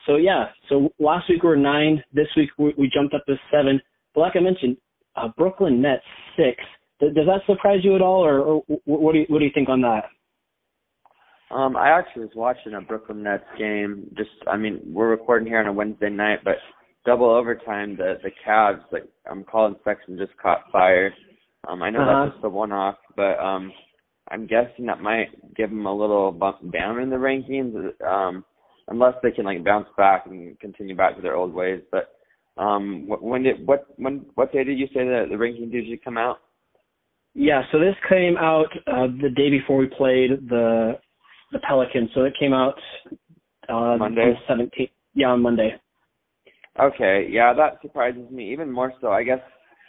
So 0.06 0.16
yeah, 0.16 0.46
so 0.68 0.92
last 0.98 1.28
week 1.28 1.42
we 1.42 1.48
were 1.48 1.56
nine. 1.56 2.02
This 2.12 2.28
week 2.36 2.50
we, 2.58 2.74
we 2.76 2.88
jumped 2.88 3.14
up 3.14 3.24
to 3.26 3.36
seven. 3.52 3.80
But 4.14 4.22
like 4.22 4.36
I 4.36 4.40
mentioned, 4.40 4.76
uh, 5.16 5.28
Brooklyn 5.36 5.80
Nets 5.80 6.02
six. 6.36 6.56
Does, 7.00 7.14
that 7.26 7.40
surprise 7.46 7.80
you 7.82 7.94
at 7.96 8.02
all, 8.02 8.24
or, 8.24 8.40
or 8.40 8.62
what 8.84 9.12
do 9.12 9.20
you 9.20 9.26
what 9.28 9.38
do 9.38 9.44
you 9.44 9.50
think 9.54 9.68
on 9.68 9.80
that? 9.82 10.04
Um, 11.50 11.76
I 11.76 11.88
actually 11.88 12.22
was 12.26 12.34
watching 12.36 12.74
a 12.74 12.80
Brooklyn 12.80 13.22
Nets 13.24 13.42
game. 13.58 14.06
Just, 14.16 14.30
I 14.46 14.56
mean, 14.56 14.80
we're 14.86 15.08
recording 15.10 15.48
here 15.48 15.58
on 15.58 15.66
a 15.66 15.72
Wednesday 15.72 16.08
night, 16.10 16.40
but 16.44 16.56
double 17.04 17.28
overtime, 17.28 17.96
the 17.96 18.18
the 18.22 18.30
Cavs, 18.46 18.82
like 18.92 19.04
um, 19.28 19.44
Collin 19.50 19.76
Sexton 19.84 20.16
just 20.18 20.36
caught 20.36 20.70
fire. 20.70 21.12
Um, 21.66 21.82
I 21.82 21.90
know 21.90 22.00
Uh-huh. 22.00 22.24
that's 22.24 22.34
just 22.34 22.44
a 22.44 22.48
one-off, 22.48 22.96
but 23.16 23.38
um, 23.38 23.72
I'm 24.30 24.46
guessing 24.46 24.86
that 24.86 25.00
might 25.00 25.54
give 25.56 25.70
them 25.70 25.86
a 25.86 25.94
little 25.94 26.30
bump 26.30 26.72
down 26.72 27.00
in 27.00 27.10
the 27.10 27.16
rankings, 27.16 27.74
um, 28.06 28.44
unless 28.88 29.14
they 29.22 29.30
can 29.32 29.44
like 29.44 29.64
bounce 29.64 29.88
back 29.96 30.26
and 30.26 30.58
continue 30.60 30.94
back 30.96 31.16
to 31.16 31.22
their 31.22 31.34
old 31.36 31.52
ways. 31.52 31.82
But 31.90 32.14
um, 32.56 33.06
when 33.08 33.42
did 33.42 33.66
what 33.66 33.86
when 33.96 34.26
what 34.36 34.52
day 34.52 34.64
did 34.64 34.78
you 34.78 34.86
say 34.88 35.04
that 35.04 35.26
the 35.30 35.36
rankings 35.36 35.72
usually 35.72 35.96
come 35.96 36.16
out? 36.16 36.38
Yeah, 37.34 37.62
so 37.70 37.78
this 37.78 37.94
came 38.08 38.36
out 38.36 38.68
uh, 38.86 39.06
the 39.22 39.30
day 39.30 39.50
before 39.50 39.78
we 39.78 39.86
played 39.86 40.48
the 40.48 40.98
the 41.52 41.58
Pelicans. 41.60 42.10
So 42.14 42.22
it 42.24 42.34
came 42.38 42.52
out 42.52 42.78
uh, 43.68 43.96
Monday? 43.98 44.38
17th. 44.48 44.90
Yeah, 45.14 45.28
on 45.28 45.42
Monday. 45.42 45.74
Okay, 46.80 47.26
yeah, 47.28 47.52
that 47.52 47.78
surprises 47.82 48.30
me 48.30 48.52
even 48.52 48.70
more 48.70 48.92
so. 49.00 49.08
I 49.08 49.24
guess 49.24 49.40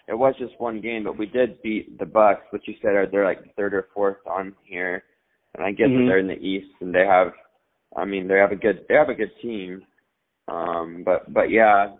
it 0.07 0.17
was 0.17 0.33
just 0.39 0.59
one 0.59 0.81
game, 0.81 1.03
but 1.03 1.17
we 1.17 1.27
did 1.27 1.61
beat 1.61 1.97
the 1.99 2.05
Bucks, 2.05 2.41
which 2.49 2.63
you 2.67 2.73
said 2.81 2.95
are 2.95 3.07
they're 3.07 3.25
like 3.25 3.55
third 3.55 3.73
or 3.73 3.87
fourth 3.93 4.17
on 4.27 4.53
here, 4.63 5.03
and 5.55 5.63
I 5.63 5.71
that 5.71 5.87
Mhm. 5.87 6.07
they're 6.07 6.17
in 6.17 6.27
the 6.27 6.39
East 6.39 6.73
and 6.81 6.93
they 6.93 7.05
have, 7.05 7.33
I 7.95 8.05
mean, 8.05 8.27
they 8.27 8.37
have 8.37 8.51
a 8.51 8.55
good 8.55 8.85
they 8.87 8.95
have 8.95 9.09
a 9.09 9.15
good 9.15 9.31
team, 9.41 9.85
um, 10.47 11.03
but 11.03 11.31
but 11.31 11.49
yeah, 11.51 11.95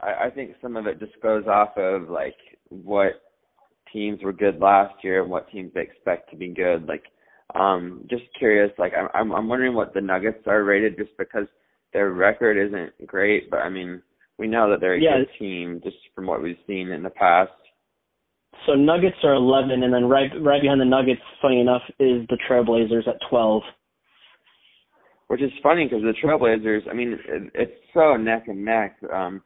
I, 0.00 0.26
I 0.26 0.30
think 0.30 0.56
some 0.62 0.76
of 0.76 0.86
it 0.86 1.00
just 1.00 1.20
goes 1.20 1.46
off 1.46 1.76
of 1.76 2.08
like 2.08 2.36
what 2.68 3.20
teams 3.92 4.22
were 4.22 4.32
good 4.32 4.60
last 4.60 4.94
year 5.02 5.22
and 5.22 5.30
what 5.30 5.50
teams 5.50 5.72
they 5.74 5.82
expect 5.82 6.30
to 6.30 6.36
be 6.36 6.48
good. 6.48 6.86
Like, 6.86 7.04
um, 7.54 8.06
just 8.08 8.22
curious, 8.38 8.70
like 8.78 8.92
I'm 9.14 9.32
I'm 9.32 9.48
wondering 9.48 9.74
what 9.74 9.92
the 9.94 10.00
Nuggets 10.00 10.46
are 10.46 10.62
rated 10.64 10.96
just 10.96 11.10
because 11.18 11.46
their 11.92 12.10
record 12.10 12.56
isn't 12.56 13.06
great, 13.06 13.50
but 13.50 13.58
I 13.58 13.68
mean, 13.68 14.02
we 14.38 14.46
know 14.46 14.70
that 14.70 14.80
they're 14.80 14.94
a 14.94 15.00
Yeah. 15.00 15.18
good 15.18 15.28
team 15.38 15.80
just 15.82 15.96
from 16.14 16.26
what 16.26 16.42
we've 16.42 16.58
seen 16.66 16.90
in 16.92 17.02
the 17.02 17.10
past. 17.10 17.52
So 18.66 18.74
Nuggets 18.74 19.16
are 19.24 19.34
11, 19.34 19.82
and 19.82 19.92
then 19.92 20.08
right 20.08 20.30
right 20.40 20.60
behind 20.60 20.80
the 20.80 20.84
Nuggets, 20.84 21.22
funny 21.40 21.60
enough, 21.60 21.82
is 21.98 22.26
the 22.28 22.38
Trailblazers 22.48 23.08
at 23.08 23.20
12. 23.28 23.62
Which 25.28 25.42
is 25.42 25.52
funny 25.62 25.84
because 25.86 26.02
the 26.02 26.14
Trailblazers, 26.22 26.88
I 26.88 26.92
mean, 26.92 27.12
it, 27.12 27.50
it's 27.54 27.80
so 27.94 28.16
neck 28.16 28.48
and 28.48 28.64
neck. 28.64 28.96
Um, 29.12 29.42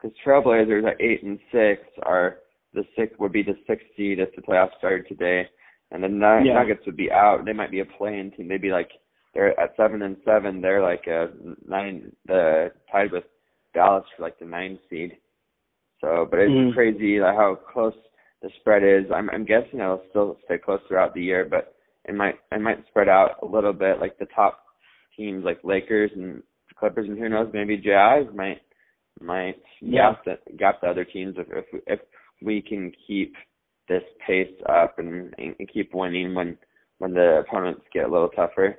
because 0.00 0.16
Trailblazers 0.24 0.86
at 0.86 1.00
eight 1.00 1.22
and 1.22 1.38
six 1.50 1.82
are 2.02 2.38
the 2.74 2.84
six 2.96 3.16
would 3.18 3.32
be 3.32 3.42
the 3.42 3.56
sixth 3.66 3.86
seed 3.96 4.18
if 4.18 4.34
the 4.34 4.42
playoffs 4.42 4.76
started 4.78 5.06
today, 5.08 5.48
and 5.90 6.02
the 6.02 6.08
Nu- 6.08 6.44
Yeah. 6.44 6.54
Nuggets 6.54 6.84
would 6.86 6.96
be 6.96 7.10
out. 7.10 7.44
They 7.44 7.52
might 7.52 7.70
be 7.70 7.80
a 7.80 7.84
playing 7.84 8.32
team. 8.32 8.48
They'd 8.48 8.60
be 8.60 8.72
like 8.72 8.90
they're 9.32 9.58
at 9.58 9.74
seven 9.76 10.02
and 10.02 10.16
seven. 10.24 10.60
They're 10.60 10.82
like 10.82 11.06
a 11.06 11.30
nine, 11.66 12.14
the 12.26 12.72
tied 12.90 13.10
with 13.12 13.24
Dallas 13.74 14.04
for 14.16 14.22
like 14.22 14.38
the 14.38 14.44
nine 14.44 14.78
seed. 14.88 15.16
So, 16.00 16.26
but 16.30 16.38
it's 16.40 16.50
Mhm. 16.52 16.74
crazy 16.74 17.20
like 17.20 17.34
how 17.36 17.54
close 17.54 17.96
the 18.42 18.50
spread 18.60 18.82
is. 18.82 19.10
I'm 19.10 19.30
I'm 19.30 19.44
guessing 19.44 19.80
it'll 19.80 20.04
still 20.10 20.38
stay 20.44 20.58
close 20.58 20.80
throughout 20.86 21.14
the 21.14 21.22
year, 21.22 21.44
but 21.44 21.74
it 22.06 22.14
might 22.14 22.38
it 22.52 22.60
might 22.60 22.86
spread 22.88 23.08
out 23.08 23.38
a 23.42 23.46
little 23.46 23.72
bit. 23.72 24.00
Like 24.00 24.18
the 24.18 24.26
top 24.26 24.60
teams 25.16 25.44
like 25.44 25.62
Lakers 25.64 26.12
and 26.14 26.42
Clippers 26.76 27.08
and 27.08 27.18
who 27.18 27.28
knows 27.28 27.52
maybe 27.52 27.76
Jazz 27.76 28.26
might 28.34 28.60
might 29.20 29.62
Yeah. 29.80 30.12
gap 30.12 30.24
the 30.24 30.52
gap 30.56 30.80
the 30.80 30.88
other 30.88 31.04
teams 31.04 31.36
if 31.38 31.48
if 31.50 31.66
if 31.86 32.00
we 32.42 32.62
can 32.62 32.92
keep 33.06 33.34
this 33.88 34.02
pace 34.26 34.48
up 34.68 34.98
and, 34.98 35.34
and 35.38 35.54
keep 35.72 35.94
winning 35.94 36.34
when 36.34 36.56
when 36.98 37.12
the 37.12 37.44
opponents 37.46 37.82
get 37.92 38.04
a 38.04 38.10
little 38.10 38.28
tougher. 38.28 38.76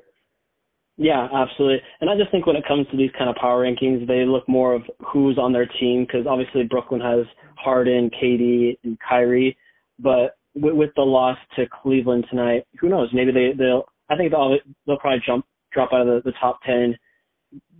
Yeah, 0.97 1.27
absolutely. 1.33 1.81
And 1.99 2.09
I 2.09 2.15
just 2.15 2.31
think 2.31 2.45
when 2.47 2.55
it 2.55 2.65
comes 2.65 2.87
to 2.89 2.97
these 2.97 3.11
kind 3.17 3.29
of 3.29 3.35
power 3.35 3.65
rankings, 3.65 4.07
they 4.07 4.23
look 4.25 4.47
more 4.47 4.73
of 4.73 4.83
who's 5.05 5.37
on 5.37 5.51
their 5.51 5.65
team 5.65 6.05
because 6.05 6.25
obviously 6.25 6.63
Brooklyn 6.63 7.01
has 7.01 7.25
Harden, 7.57 8.09
KD, 8.09 8.77
and 8.83 8.97
Kyrie, 9.07 9.57
but 9.99 10.37
with, 10.55 10.73
with 10.73 10.89
the 10.95 11.01
loss 11.01 11.37
to 11.57 11.65
Cleveland 11.81 12.25
tonight, 12.29 12.65
who 12.79 12.89
knows? 12.89 13.09
Maybe 13.13 13.31
they 13.31 13.51
they'll. 13.57 13.85
I 14.09 14.15
think 14.15 14.31
they'll 14.31 14.57
they'll 14.87 14.99
probably 14.99 15.21
jump 15.25 15.45
drop 15.73 15.91
out 15.91 16.07
of 16.07 16.07
the, 16.07 16.31
the 16.31 16.37
top 16.39 16.59
ten. 16.65 16.95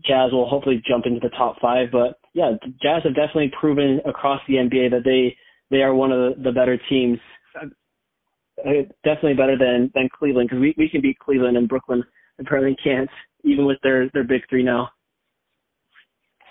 Jazz 0.05 0.31
will 0.31 0.47
hopefully 0.47 0.83
jump 0.87 1.05
into 1.05 1.19
the 1.21 1.29
top 1.29 1.55
five, 1.61 1.87
but 1.91 2.19
yeah, 2.33 2.51
Jazz 2.81 3.01
have 3.03 3.15
definitely 3.15 3.51
proven 3.59 4.01
across 4.05 4.41
the 4.47 4.55
NBA 4.55 4.91
that 4.91 5.03
they 5.03 5.35
they 5.71 5.81
are 5.81 5.93
one 5.93 6.11
of 6.11 6.35
the, 6.35 6.43
the 6.43 6.51
better 6.51 6.79
teams. 6.89 7.19
Uh, 7.61 8.83
definitely 9.03 9.33
better 9.33 9.57
than 9.57 9.91
than 9.93 10.07
Cleveland 10.17 10.49
because 10.49 10.61
we 10.61 10.73
we 10.77 10.89
can 10.89 11.01
beat 11.01 11.19
Cleveland 11.19 11.57
and 11.57 11.67
Brooklyn 11.67 12.03
apparently 12.39 12.75
can't, 12.81 13.09
even 13.43 13.65
with 13.65 13.77
their 13.83 14.09
their 14.13 14.23
big 14.23 14.41
three 14.49 14.63
now. 14.63 14.89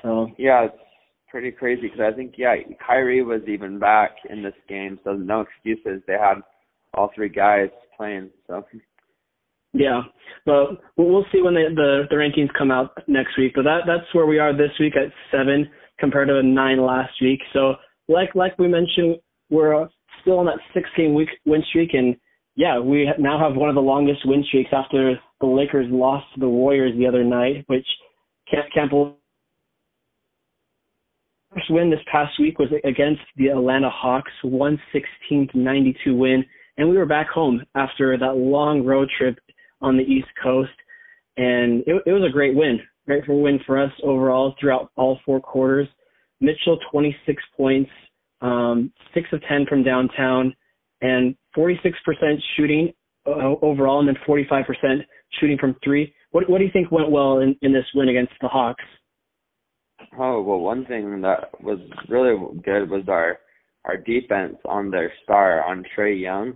So 0.02 0.30
Yeah, 0.36 0.66
it's 0.66 0.76
pretty 1.30 1.50
crazy 1.50 1.82
because 1.82 2.00
I 2.00 2.14
think 2.14 2.34
yeah, 2.36 2.54
Kyrie 2.86 3.22
was 3.22 3.40
even 3.48 3.78
back 3.78 4.12
in 4.28 4.42
this 4.42 4.54
game, 4.68 4.98
so 5.02 5.12
no 5.14 5.40
excuses. 5.40 6.02
They 6.06 6.12
had 6.14 6.42
all 6.92 7.10
three 7.14 7.30
guys 7.30 7.70
playing. 7.96 8.30
So 8.46 8.64
yeah, 9.72 10.02
but 10.46 10.78
we'll 10.96 11.08
we'll 11.08 11.26
see 11.32 11.42
when 11.42 11.54
the, 11.54 11.70
the 11.74 12.02
the 12.10 12.16
rankings 12.16 12.52
come 12.56 12.70
out 12.70 12.92
next 13.08 13.38
week. 13.38 13.52
But 13.54 13.64
that 13.64 13.80
that's 13.86 14.12
where 14.14 14.26
we 14.26 14.38
are 14.38 14.56
this 14.56 14.70
week 14.78 14.94
at 14.96 15.10
seven 15.32 15.68
compared 15.98 16.28
to 16.28 16.42
nine 16.42 16.84
last 16.84 17.12
week. 17.20 17.40
So 17.52 17.74
like 18.08 18.34
like 18.34 18.58
we 18.58 18.68
mentioned, 18.68 19.16
we're 19.50 19.86
still 20.22 20.38
on 20.38 20.46
that 20.46 20.58
six 20.72 20.88
game 20.96 21.14
week 21.14 21.28
win 21.44 21.62
streak, 21.68 21.90
and 21.92 22.16
yeah, 22.56 22.78
we 22.78 23.08
now 23.18 23.38
have 23.38 23.56
one 23.56 23.68
of 23.68 23.74
the 23.74 23.80
longest 23.80 24.20
win 24.24 24.44
streaks 24.48 24.70
after 24.72 25.14
the 25.40 25.46
Lakers 25.46 25.86
lost 25.90 26.26
to 26.34 26.40
the 26.40 26.48
Warriors 26.48 26.92
the 26.96 27.06
other 27.06 27.24
night, 27.24 27.64
which 27.66 27.86
can't. 28.50 28.64
First 31.52 31.70
win 31.70 31.90
this 31.90 32.00
past 32.10 32.32
week 32.40 32.58
was 32.58 32.68
against 32.84 33.22
the 33.36 33.48
Atlanta 33.48 33.88
Hawks, 33.88 34.32
116 34.42 35.48
to 35.52 35.58
92 35.58 36.16
win, 36.16 36.44
and 36.76 36.88
we 36.88 36.96
were 36.96 37.06
back 37.06 37.28
home 37.28 37.62
after 37.76 38.18
that 38.18 38.36
long 38.36 38.84
road 38.84 39.08
trip 39.16 39.38
on 39.80 39.96
the 39.96 40.02
East 40.02 40.26
Coast, 40.42 40.72
and 41.36 41.84
it, 41.86 42.02
it 42.06 42.12
was 42.12 42.24
a 42.28 42.32
great 42.32 42.56
win, 42.56 42.80
great 43.06 43.22
win 43.28 43.60
for 43.66 43.80
us 43.80 43.92
overall 44.02 44.54
throughout 44.58 44.90
all 44.96 45.20
four 45.24 45.40
quarters. 45.40 45.86
Mitchell 46.40 46.78
26 46.90 47.42
points, 47.56 47.90
um, 48.40 48.92
six 49.14 49.28
of 49.32 49.40
10 49.48 49.66
from 49.66 49.82
downtown, 49.82 50.54
and 51.00 51.34
46% 51.56 51.92
shooting 52.56 52.92
uh, 53.26 53.54
overall, 53.62 54.00
and 54.00 54.08
then 54.08 54.16
45% 54.26 54.64
shooting 55.40 55.58
from 55.58 55.76
three. 55.82 56.12
What 56.32 56.48
what 56.50 56.58
do 56.58 56.64
you 56.64 56.70
think 56.72 56.90
went 56.90 57.10
well 57.10 57.38
in, 57.38 57.56
in 57.62 57.72
this 57.72 57.84
win 57.94 58.08
against 58.08 58.32
the 58.40 58.48
Hawks? 58.48 58.84
oh 60.18 60.42
well, 60.42 60.58
one 60.58 60.84
thing 60.86 61.20
that 61.22 61.60
was 61.62 61.78
really 62.08 62.36
good 62.62 62.90
was 62.90 63.04
our 63.08 63.38
our 63.84 63.96
defense 63.96 64.56
on 64.64 64.90
their 64.90 65.12
star 65.22 65.64
on 65.64 65.84
Trae 65.96 66.20
Young. 66.20 66.54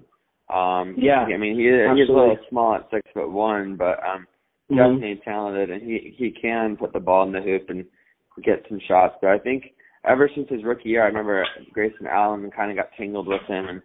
Um, 0.53 0.95
Yeah, 0.99 1.21
I 1.23 1.37
mean 1.37 1.55
he 1.57 1.65
he's 1.65 2.09
a 2.09 2.13
little 2.13 2.39
small 2.49 2.75
at 2.75 2.89
six 2.91 3.03
foot 3.15 3.31
one, 3.31 3.77
but 3.77 3.99
um 4.05 4.27
Mhm. 4.71 4.77
definitely 4.77 5.21
talented 5.25 5.71
and 5.71 5.83
he 5.83 6.15
he 6.19 6.31
can 6.31 6.77
put 6.77 6.93
the 6.93 7.01
ball 7.01 7.25
in 7.25 7.33
the 7.33 7.41
hoop 7.41 7.71
and 7.71 7.87
get 8.43 8.65
some 8.69 8.81
shots. 8.87 9.15
But 9.21 9.31
I 9.31 9.39
think 9.39 9.65
ever 10.09 10.31
since 10.35 10.49
his 10.49 10.65
rookie 10.65 10.91
year, 10.91 11.03
I 11.03 11.07
remember 11.07 11.45
Grayson 11.73 12.07
Allen 12.07 12.51
kind 12.55 12.71
of 12.71 12.77
got 12.77 12.93
tangled 12.97 13.27
with 13.27 13.43
him, 13.49 13.69
and 13.69 13.83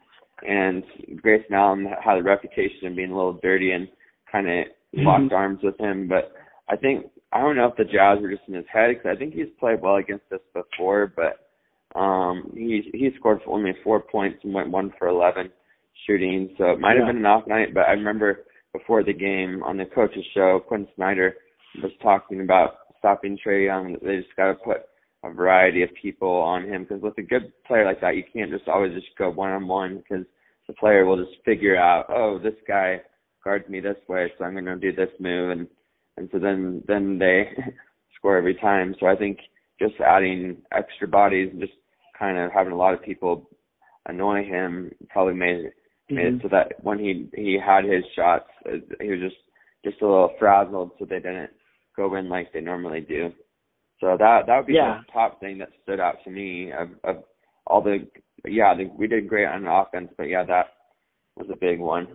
and 0.47 0.83
Grayson 1.21 1.53
Allen 1.53 1.87
had 2.03 2.17
a 2.17 2.23
reputation 2.23 2.87
of 2.87 2.95
being 2.95 3.11
a 3.11 3.15
little 3.15 3.39
dirty 3.41 3.71
and 3.71 3.87
kind 4.31 4.47
of 4.47 4.65
Mhm. 4.93 5.05
locked 5.05 5.33
arms 5.33 5.61
with 5.63 5.77
him. 5.79 6.07
But 6.07 6.31
I 6.69 6.75
think 6.75 7.09
I 7.31 7.41
don't 7.41 7.55
know 7.55 7.67
if 7.67 7.75
the 7.75 7.85
Jazz 7.85 8.21
were 8.21 8.29
just 8.29 8.47
in 8.47 8.53
his 8.53 8.67
head 8.67 8.89
because 8.89 9.15
I 9.15 9.15
think 9.17 9.33
he's 9.33 9.49
played 9.59 9.81
well 9.81 9.95
against 9.95 10.31
us 10.31 10.41
before, 10.53 11.07
but 11.15 11.39
um 11.99 12.51
he 12.55 12.89
he 12.93 13.11
scored 13.17 13.41
only 13.47 13.73
four 13.83 13.99
points 13.99 14.43
and 14.43 14.53
went 14.53 14.69
one 14.69 14.91
for 14.97 15.07
eleven 15.07 15.51
shooting, 16.05 16.53
so 16.57 16.71
it 16.71 16.79
might 16.79 16.95
have 16.97 17.05
Yeah. 17.05 17.13
been 17.13 17.17
an 17.17 17.25
off 17.25 17.47
night. 17.47 17.73
But 17.73 17.87
I 17.87 17.91
remember 17.93 18.45
before 18.73 19.03
the 19.03 19.13
game 19.13 19.61
on 19.63 19.77
the 19.77 19.85
coach's 19.85 20.25
show, 20.33 20.59
Quinn 20.59 20.87
Snyder 20.95 21.37
was 21.81 21.95
talking 22.01 22.41
about 22.41 22.82
stopping 23.03 23.37
Trae 23.45 23.65
Young. 23.65 23.97
They 24.01 24.21
just 24.21 24.35
got 24.37 24.47
to 24.47 24.53
put 24.55 24.77
a 25.23 25.29
variety 25.29 25.83
of 25.83 25.89
people 26.01 26.29
on 26.29 26.63
him 26.63 26.83
because 26.83 27.01
with 27.01 27.17
a 27.17 27.21
good 27.21 27.51
player 27.67 27.85
like 27.85 27.99
that, 27.99 28.15
you 28.15 28.23
can't 28.31 28.49
just 28.49 28.67
always 28.69 28.93
just 28.93 29.07
go 29.17 29.29
one 29.29 29.51
on 29.51 29.67
one 29.67 29.97
because 29.97 30.25
the 30.67 30.73
player 30.73 31.05
will 31.05 31.17
just 31.17 31.37
figure 31.43 31.75
out, 31.77 32.05
oh, 32.07 32.39
this 32.41 32.55
guy 32.65 33.01
guards 33.43 33.67
me 33.67 33.81
this 33.81 33.97
way, 34.07 34.31
so 34.37 34.45
I'm 34.45 34.53
going 34.53 34.65
to 34.65 34.77
do 34.77 34.93
this 34.95 35.09
move, 35.19 35.51
and 35.51 35.67
and 36.15 36.29
so 36.31 36.39
then 36.39 36.81
then 36.87 37.19
they 37.19 37.49
score 38.15 38.37
every 38.37 38.55
time. 38.55 38.95
So 38.99 39.07
I 39.07 39.17
think 39.17 39.39
just 39.81 39.95
adding 39.99 40.57
extra 40.71 41.07
bodies 41.07 41.49
and 41.51 41.59
just 41.59 41.73
kind 42.17 42.37
of 42.37 42.51
having 42.53 42.71
a 42.71 42.77
lot 42.77 42.93
of 42.93 43.01
people 43.01 43.49
annoy 44.07 44.45
him 44.45 44.91
probably 45.09 45.33
made 45.33 45.71
made 46.09 46.25
Mhm. 46.25 46.35
it 46.37 46.41
so 46.43 46.47
that 46.49 46.81
when 46.83 46.99
he 46.99 47.27
he 47.35 47.57
had 47.57 47.83
his 47.83 48.03
shots, 48.15 48.49
he 49.01 49.09
was 49.09 49.19
just 49.19 49.35
just 49.83 50.01
a 50.01 50.05
little 50.05 50.33
frazzled, 50.39 50.91
so 50.97 51.03
they 51.05 51.19
didn't 51.19 51.49
go 51.95 52.15
in 52.15 52.29
like 52.29 52.51
they 52.53 52.61
normally 52.61 53.01
do. 53.01 53.31
So 53.99 54.17
that 54.17 54.47
that 54.47 54.57
would 54.57 54.67
be 54.67 54.73
Yeah. 54.73 55.01
the 55.05 55.11
top 55.11 55.39
thing 55.39 55.57
that 55.59 55.69
stood 55.83 55.99
out 55.99 56.15
to 56.23 56.29
me 56.29 56.71
of, 56.71 56.89
of 57.03 57.23
all 57.67 57.81
the 57.81 58.07
yeah 58.45 58.75
the, 58.75 58.85
we 58.85 59.07
did 59.07 59.27
great 59.29 59.45
on 59.45 59.67
offense, 59.67 60.09
but 60.17 60.23
yeah 60.23 60.43
that 60.43 60.67
was 61.37 61.47
a 61.51 61.55
big 61.55 61.79
one. 61.79 62.07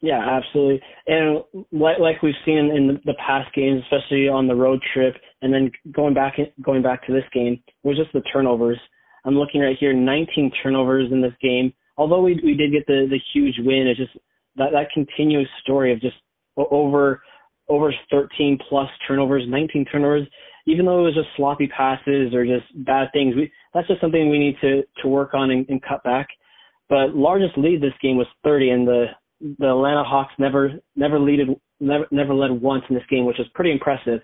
Yeah, 0.00 0.20
absolutely. 0.20 0.82
And 1.06 1.42
like 1.72 1.98
like 1.98 2.22
we've 2.22 2.34
seen 2.44 2.58
in 2.74 2.86
the, 2.88 3.00
the 3.06 3.14
past 3.24 3.54
games, 3.54 3.82
especially 3.84 4.28
on 4.28 4.46
the 4.46 4.54
road 4.54 4.80
trip, 4.92 5.14
and 5.42 5.52
then 5.52 5.70
going 5.92 6.14
back 6.14 6.36
going 6.62 6.82
back 6.82 7.06
to 7.06 7.12
this 7.12 7.24
game, 7.32 7.62
was 7.82 7.96
just 7.96 8.12
the 8.12 8.20
turnovers. 8.32 8.78
I'm 9.24 9.34
looking 9.36 9.60
right 9.60 9.76
here, 9.78 9.92
19 9.92 10.52
turnovers 10.62 11.10
in 11.10 11.20
this 11.20 11.32
game. 11.40 11.72
Although 11.96 12.22
we 12.22 12.38
we 12.44 12.54
did 12.54 12.72
get 12.72 12.86
the 12.86 13.06
the 13.08 13.20
huge 13.32 13.54
win, 13.58 13.86
it's 13.86 13.98
just 13.98 14.12
that 14.56 14.72
that 14.72 14.90
continuous 14.92 15.48
story 15.62 15.92
of 15.92 16.00
just 16.00 16.16
over 16.56 17.22
over 17.68 17.92
13 18.10 18.58
plus 18.68 18.88
turnovers, 19.06 19.44
19 19.48 19.84
turnovers. 19.86 20.26
Even 20.66 20.86
though 20.86 21.00
it 21.00 21.04
was 21.04 21.14
just 21.14 21.28
sloppy 21.36 21.68
passes 21.68 22.34
or 22.34 22.44
just 22.44 22.66
bad 22.84 23.08
things, 23.12 23.34
we 23.36 23.52
that's 23.72 23.86
just 23.86 24.00
something 24.00 24.30
we 24.30 24.38
need 24.38 24.56
to 24.60 24.82
to 25.02 25.08
work 25.08 25.32
on 25.34 25.50
and, 25.50 25.66
and 25.68 25.82
cut 25.82 26.02
back. 26.02 26.26
But 26.88 27.14
largest 27.14 27.56
lead 27.56 27.80
this 27.80 27.92
game 28.02 28.16
was 28.16 28.26
30, 28.44 28.70
and 28.70 28.88
the 28.88 29.06
the 29.40 29.68
Atlanta 29.68 30.02
Hawks 30.02 30.32
never 30.38 30.72
never 30.96 31.18
leaded 31.18 31.48
never 31.80 32.06
never 32.10 32.34
led 32.34 32.50
once 32.50 32.84
in 32.88 32.96
this 32.96 33.04
game, 33.08 33.26
which 33.26 33.40
is 33.40 33.46
pretty 33.54 33.70
impressive. 33.70 34.20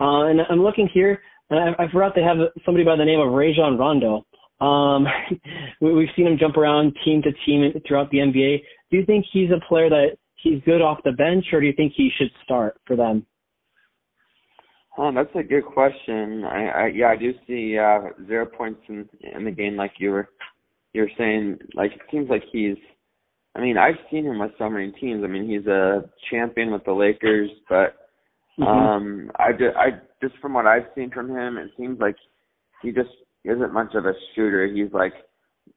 Uh, 0.00 0.26
and 0.26 0.40
I'm 0.50 0.62
looking 0.62 0.88
here, 0.92 1.20
and 1.50 1.58
I, 1.58 1.84
I 1.84 1.90
forgot 1.90 2.14
they 2.14 2.22
have 2.22 2.38
somebody 2.64 2.84
by 2.84 2.96
the 2.96 3.04
name 3.04 3.20
of 3.20 3.32
Rajon 3.32 3.78
Rondo. 3.78 4.24
Um, 4.60 5.06
we, 5.80 5.94
we've 5.94 6.08
seen 6.16 6.26
him 6.26 6.38
jump 6.38 6.56
around 6.56 6.96
team 7.04 7.22
to 7.22 7.32
team 7.46 7.72
throughout 7.86 8.10
the 8.10 8.18
NBA. 8.18 8.62
Do 8.90 8.96
you 8.96 9.04
think 9.04 9.24
he's 9.32 9.50
a 9.50 9.66
player 9.68 9.88
that 9.88 10.16
he's 10.42 10.62
good 10.64 10.82
off 10.82 10.98
the 11.04 11.12
bench, 11.12 11.46
or 11.52 11.60
do 11.60 11.66
you 11.66 11.72
think 11.72 11.92
he 11.96 12.10
should 12.16 12.30
start 12.44 12.80
for 12.86 12.96
them? 12.96 13.26
Oh, 14.98 15.12
that's 15.14 15.34
a 15.34 15.42
good 15.42 15.64
question. 15.64 16.44
I, 16.44 16.66
I 16.68 16.86
yeah, 16.88 17.08
I 17.08 17.16
do 17.16 17.32
see 17.46 17.78
uh 17.78 18.10
zero 18.26 18.46
points 18.46 18.80
in 18.88 19.08
in 19.34 19.44
the 19.44 19.50
game 19.50 19.76
like 19.76 19.92
you 19.98 20.10
were 20.10 20.28
you 20.92 21.02
were 21.02 21.10
saying. 21.16 21.58
Like 21.74 21.92
it 21.92 22.00
seems 22.10 22.28
like 22.28 22.42
he's 22.52 22.76
I 23.54 23.60
mean, 23.60 23.76
I've 23.76 23.98
seen 24.10 24.26
him 24.26 24.38
with 24.38 24.52
so 24.58 24.70
many 24.70 24.92
teams. 24.92 25.24
I 25.24 25.26
mean, 25.26 25.48
he's 25.48 25.66
a 25.66 26.08
champion 26.30 26.70
with 26.70 26.84
the 26.84 26.92
Lakers, 26.92 27.50
but 27.68 27.96
Mhm. 28.58 28.66
um 28.66 29.30
I 29.36 29.52
just, 29.52 29.76
I 29.76 30.00
just 30.20 30.36
from 30.38 30.54
what 30.54 30.66
I've 30.66 30.86
seen 30.94 31.10
from 31.10 31.30
him, 31.30 31.56
it 31.56 31.70
seems 31.76 31.98
like 32.00 32.16
he 32.82 32.92
just 32.92 33.10
isn't 33.44 33.72
much 33.72 33.94
of 33.94 34.06
a 34.06 34.14
shooter. 34.34 34.66
He's 34.66 34.92
like 34.92 35.14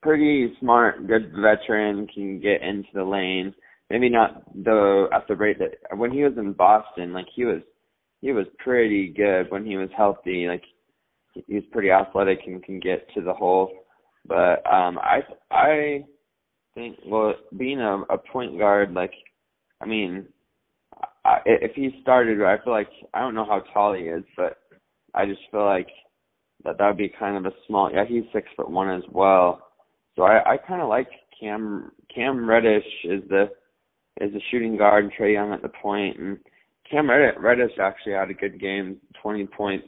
pretty 0.01 0.55
smart, 0.59 1.07
good 1.07 1.31
veteran, 1.39 2.07
can 2.07 2.39
get 2.39 2.61
into 2.61 2.89
the 2.93 3.03
lane. 3.03 3.53
Maybe 3.93 4.09
not 4.09 4.41
the 4.55 5.07
at 5.13 5.27
the 5.27 5.35
rate 5.35 5.59
that 5.59 5.95
when 5.95 6.09
he 6.09 6.23
was 6.23 6.33
in 6.35 6.53
Boston, 6.53 7.13
like 7.13 7.27
he 7.35 7.45
was 7.45 7.61
he 8.21 8.31
was 8.31 8.47
pretty 8.57 9.13
good 9.15 9.51
when 9.51 9.63
he 9.63 9.77
was 9.77 9.89
healthy. 9.95 10.47
Like 10.47 10.63
he 11.45 11.53
was 11.53 11.63
pretty 11.71 11.91
athletic 11.91 12.39
and 12.47 12.63
can 12.63 12.79
get 12.79 13.07
to 13.13 13.21
the 13.21 13.33
hole. 13.33 13.71
But 14.25 14.65
um 14.65 14.97
I 14.97 15.19
I 15.51 16.05
think 16.73 16.97
well 17.05 17.35
being 17.55 17.79
a, 17.81 18.01
a 18.09 18.17
point 18.17 18.57
guard 18.57 18.95
like 18.95 19.13
I 19.79 19.85
mean 19.85 20.25
I, 21.23 21.37
if 21.45 21.75
he 21.75 21.99
started 22.01 22.41
I 22.41 22.57
feel 22.63 22.73
like 22.73 22.89
I 23.13 23.19
don't 23.19 23.35
know 23.35 23.45
how 23.45 23.61
tall 23.75 23.93
he 23.93 24.05
is 24.05 24.23
but 24.35 24.57
I 25.13 25.27
just 25.27 25.41
feel 25.51 25.65
like 25.65 25.89
that 26.63 26.79
that 26.79 26.87
would 26.87 26.97
be 26.97 27.13
kind 27.19 27.37
of 27.37 27.45
a 27.45 27.55
small 27.67 27.91
yeah 27.93 28.05
he's 28.09 28.23
six 28.33 28.47
foot 28.57 28.71
one 28.71 28.89
as 28.89 29.03
well 29.11 29.67
so 30.15 30.23
I 30.23 30.53
I 30.53 30.57
kind 30.57 30.81
of 30.81 30.89
like 30.89 31.09
Cam 31.39 31.91
Cam 32.11 32.49
Reddish 32.49 32.87
is 33.03 33.21
the 33.29 33.51
is 34.21 34.31
the 34.33 34.41
shooting 34.51 34.77
guard 34.77 35.05
and 35.05 35.13
Trae 35.13 35.33
Young 35.33 35.53
at 35.53 35.61
the 35.61 35.69
point 35.69 36.17
and 36.19 36.37
Cam 36.89 37.09
Reddish, 37.09 37.35
Reddish 37.39 37.77
actually 37.81 38.13
had 38.13 38.29
a 38.29 38.33
good 38.33 38.59
game 38.59 38.97
20 39.21 39.47
points 39.47 39.87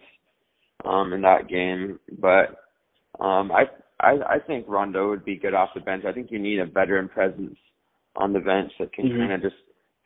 um 0.84 1.14
in 1.14 1.22
that 1.22 1.48
game 1.48 2.00
but 2.20 2.64
um 3.24 3.52
I 3.52 3.64
I 4.00 4.36
I 4.36 4.40
think 4.46 4.66
Rondo 4.68 5.10
would 5.10 5.24
be 5.24 5.38
good 5.38 5.54
off 5.54 5.70
the 5.74 5.82
bench. 5.82 6.04
I 6.06 6.12
think 6.12 6.32
you 6.32 6.40
need 6.40 6.60
a 6.60 6.66
veteran 6.66 7.08
presence 7.08 7.58
on 8.16 8.34
the 8.34 8.40
bench 8.40 8.72
that 8.80 8.94
can 8.94 9.06
Mhm. 9.10 9.18
kind 9.20 9.32
of 9.34 9.42
just 9.42 9.56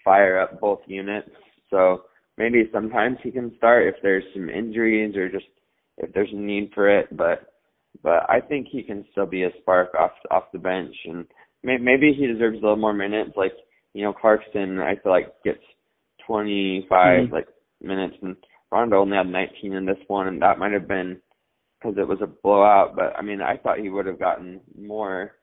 fire 0.04 0.40
up 0.40 0.60
both 0.60 0.82
units. 0.88 1.30
So 1.70 2.06
maybe 2.38 2.70
sometimes 2.72 3.20
he 3.22 3.32
can 3.32 3.56
start 3.58 3.88
if 3.88 4.02
there's 4.02 4.24
some 4.34 4.50
injuries 4.50 5.16
or 5.16 5.30
just 5.30 5.48
if 5.98 6.12
there's 6.14 6.32
a 6.32 6.36
need 6.36 6.72
for 6.74 6.88
it. 6.90 7.08
But 7.16 7.54
but 8.04 8.30
I 8.30 8.40
think 8.40 8.68
he 8.68 8.84
can 8.84 9.06
still 9.12 9.26
be 9.26 9.44
a 9.44 9.52
spark 9.62 9.94
off 9.96 10.14
off 10.32 10.52
the 10.52 10.60
bench, 10.60 10.96
and 11.06 11.26
may, 11.64 11.78
maybe 11.78 12.14
he 12.14 12.28
deserves 12.28 12.58
a 12.58 12.62
little 12.62 12.76
more 12.78 12.94
minutes. 12.94 13.36
Like 13.36 13.54
you 13.94 14.04
know 14.04 14.14
Clarkson, 14.14 14.80
I 14.80 14.96
feel 14.98 15.12
like 15.12 15.34
gets 15.44 15.64
25 16.28 17.28
Mhm. 17.28 17.32
like 17.32 17.48
minutes, 17.82 18.16
and 18.22 18.36
Rondo 18.72 19.00
only 19.02 19.18
had 19.18 19.28
19 19.28 19.74
in 19.74 19.86
this 19.86 19.98
one, 20.08 20.28
and 20.28 20.42
that 20.42 20.60
might 20.60 20.72
have 20.74 20.88
been 20.88 21.22
because 21.80 21.98
it 21.98 22.08
was 22.08 22.22
a 22.22 22.28
blowout. 22.28 22.96
But 22.96 23.18
I 23.18 23.22
mean, 23.22 23.42
I 23.42 23.58
thought 23.58 23.80
he 23.80 23.90
would 23.90 24.06
have 24.06 24.20
gotten 24.20 24.62
more 24.78 25.36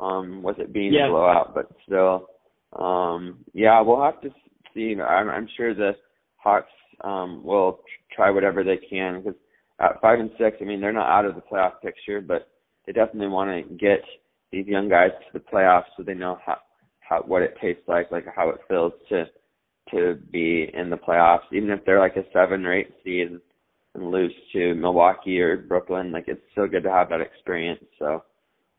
um 0.00 0.42
with 0.42 0.58
it 0.58 0.72
being 0.72 0.92
Yeah. 0.92 1.06
a 1.06 1.10
blowout, 1.10 1.54
but 1.54 1.70
still, 1.86 2.28
um 2.72 3.44
yeah, 3.52 3.80
we'll 3.80 4.02
have 4.02 4.20
to 4.22 4.30
see. 4.72 5.00
I'm, 5.00 5.28
I'm 5.30 5.46
sure 5.56 5.74
the 5.74 5.96
Hawks 6.36 6.70
um 7.02 7.44
will 7.44 7.80
try 8.10 8.30
whatever 8.30 8.64
they 8.64 8.76
can 8.78 9.20
because 9.22 9.38
at 9.80 10.00
five 10.00 10.20
and 10.20 10.30
six, 10.38 10.56
I 10.60 10.64
mean, 10.64 10.80
they're 10.80 10.92
not 10.92 11.08
out 11.08 11.24
of 11.26 11.34
the 11.34 11.40
playoff 11.42 11.80
picture, 11.82 12.20
but 12.20 12.48
they 12.86 12.92
definitely 12.92 13.28
want 13.28 13.50
to 13.50 13.74
get 13.74 14.00
these 14.52 14.66
young 14.66 14.88
guys 14.88 15.10
to 15.10 15.32
the 15.38 15.44
playoffs 15.44 15.86
so 15.96 16.02
they 16.02 16.14
know 16.14 16.38
how 16.44 16.58
how 17.08 17.22
what 17.26 17.42
it 17.42 17.56
tastes 17.60 17.82
like, 17.86 18.10
like 18.10 18.26
how 18.34 18.48
it 18.50 18.60
feels 18.68 18.92
to 19.08 19.26
to 19.90 20.18
be 20.32 20.70
in 20.72 20.90
the 20.90 20.96
playoffs, 20.96 21.52
even 21.52 21.70
if 21.70 21.84
they're 21.84 22.00
like 22.00 22.16
a 22.16 22.24
seven 22.32 22.64
or 22.64 22.72
eight 22.72 22.90
seed 23.04 23.28
and, 23.28 23.40
and 23.94 24.10
lose 24.10 24.32
to 24.52 24.74
Milwaukee 24.74 25.40
or 25.40 25.56
Brooklyn. 25.58 26.10
Like 26.10 26.24
it's 26.26 26.40
still 26.52 26.66
good 26.66 26.82
to 26.84 26.90
have 26.90 27.10
that 27.10 27.20
experience. 27.20 27.84
So 27.98 28.24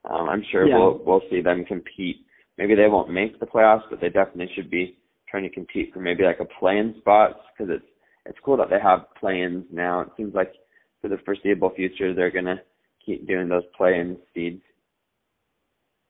um, 0.09 0.29
I'm 0.29 0.43
sure 0.51 0.67
Yeah. 0.67 0.77
we'll 0.77 1.01
we'll 1.05 1.21
see 1.29 1.41
them 1.41 1.65
compete. 1.65 2.25
Maybe 2.57 2.75
they 2.75 2.87
won't 2.87 3.11
make 3.11 3.39
the 3.39 3.45
playoffs, 3.45 3.83
but 3.89 3.99
they 4.01 4.09
definitely 4.09 4.53
should 4.55 4.69
be 4.69 4.97
trying 5.29 5.43
to 5.43 5.49
compete 5.49 5.93
for 5.93 5.99
maybe 5.99 6.23
like 6.23 6.39
a 6.39 6.45
play-in 6.59 6.95
spots 6.99 7.39
because 7.57 7.73
it's 7.75 7.85
it's 8.25 8.39
cool 8.43 8.57
that 8.57 8.69
they 8.69 8.79
have 8.81 9.13
play-ins 9.19 9.65
now. 9.71 10.01
It 10.01 10.09
seems 10.17 10.33
like 10.33 10.53
for 11.01 11.09
the 11.09 11.17
foreseeable 11.25 11.71
future 11.75 12.13
they're 12.13 12.31
gonna 12.31 12.61
keep 13.05 13.27
doing 13.27 13.47
those 13.47 13.63
play-in 13.77 14.17
seeds. 14.33 14.61